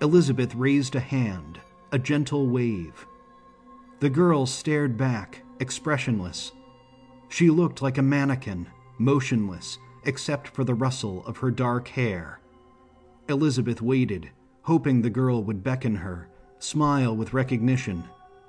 Elizabeth 0.00 0.54
raised 0.54 0.94
a 0.94 1.00
hand, 1.00 1.58
a 1.90 1.98
gentle 1.98 2.46
wave. 2.46 3.04
The 3.98 4.10
girl 4.10 4.46
stared 4.46 4.96
back, 4.96 5.42
expressionless. 5.58 6.52
She 7.28 7.50
looked 7.50 7.82
like 7.82 7.98
a 7.98 8.02
mannequin, 8.02 8.68
motionless, 8.98 9.76
except 10.04 10.46
for 10.46 10.62
the 10.62 10.74
rustle 10.74 11.26
of 11.26 11.38
her 11.38 11.50
dark 11.50 11.88
hair. 11.88 12.38
Elizabeth 13.28 13.82
waited, 13.82 14.30
hoping 14.62 15.02
the 15.02 15.10
girl 15.10 15.42
would 15.42 15.64
beckon 15.64 15.96
her, 15.96 16.28
smile 16.60 17.16
with 17.16 17.32
recognition, 17.32 18.04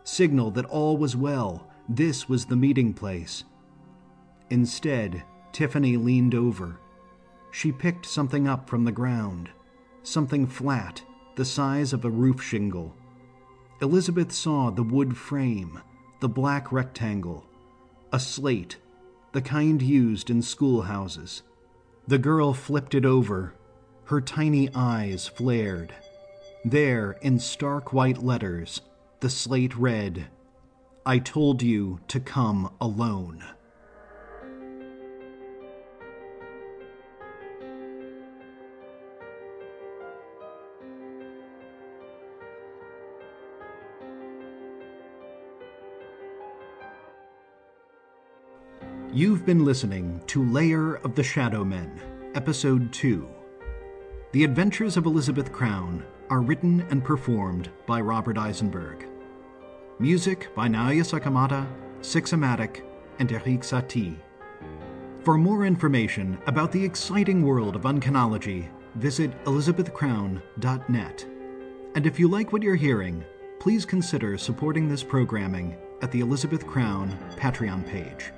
signal 0.06 0.52
that 0.52 0.66
all 0.66 0.96
was 0.96 1.16
well, 1.16 1.68
this 1.90 2.30
was 2.30 2.46
the 2.46 2.56
meeting 2.56 2.94
place. 2.94 3.44
Instead, 4.50 5.24
Tiffany 5.52 5.98
leaned 5.98 6.34
over. 6.34 6.80
She 7.52 7.72
picked 7.72 8.06
something 8.06 8.48
up 8.48 8.70
from 8.70 8.86
the 8.86 8.92
ground, 8.92 9.50
something 10.04 10.48
flat, 10.48 11.02
the 11.36 11.46
size 11.46 11.92
of 11.92 12.06
a 12.06 12.10
roof 12.10 12.42
shingle. 12.42 12.96
Elizabeth 13.82 14.32
saw 14.32 14.70
the 14.70 14.84
wood 14.84 15.18
frame, 15.18 15.82
the 16.22 16.30
black 16.30 16.72
rectangle, 16.72 17.46
a 18.14 18.20
slate, 18.20 18.78
the 19.34 19.42
kind 19.42 19.82
used 19.82 20.30
in 20.30 20.42
schoolhouses. 20.42 21.44
The 22.08 22.18
girl 22.18 22.54
flipped 22.54 22.96
it 22.96 23.06
over. 23.06 23.54
Her 24.06 24.22
tiny 24.22 24.70
eyes 24.74 25.28
flared. 25.28 25.94
There, 26.64 27.18
in 27.22 27.40
stark 27.40 27.92
white 27.92 28.24
letters, 28.24 28.82
the 29.20 29.30
slate 29.30 29.76
read, 29.76 30.28
I 31.06 31.20
told 31.20 31.62
you 31.62 32.00
to 32.08 32.20
come 32.20 32.74
alone. 32.82 33.44
You've 49.14 49.46
been 49.46 49.64
listening 49.64 50.22
to 50.28 50.44
Lair 50.44 50.96
of 50.96 51.16
the 51.16 51.24
Shadow 51.24 51.64
Men, 51.64 52.02
Episode 52.36 52.92
2. 52.92 53.26
The 54.34 54.44
Adventures 54.44 54.98
of 54.98 55.06
Elizabeth 55.06 55.54
Crown 55.54 56.04
are 56.30 56.42
written 56.42 56.86
and 56.90 57.04
performed 57.04 57.70
by 57.86 58.02
Robert 58.02 58.38
Eisenberg. 58.38 59.08
Music 60.00 60.54
by 60.56 60.68
Naoya 60.68 61.04
Sakamata, 61.04 61.68
Sixamatic, 62.02 62.84
and 63.20 63.32
Erik 63.32 63.62
Satie. 63.62 64.18
For 65.22 65.38
more 65.38 65.66
information 65.66 66.38
about 66.48 66.72
the 66.72 66.84
exciting 66.84 67.44
world 67.44 67.76
of 67.76 67.84
uncanology, 67.84 68.70
visit 68.96 69.32
elizabethcrown.net. 69.46 71.26
And 71.96 72.06
if 72.06 72.20
you 72.20 72.28
like 72.28 72.52
what 72.52 72.62
you're 72.62 72.76
hearing, 72.76 73.24
please 73.60 73.86
consider 73.86 74.38
supporting 74.38 74.88
this 74.88 75.04
programming 75.04 75.78
at 76.02 76.12
the 76.12 76.20
Elizabeth 76.20 76.68
Crown 76.68 77.18
Patreon 77.38 77.88
page. 77.88 78.32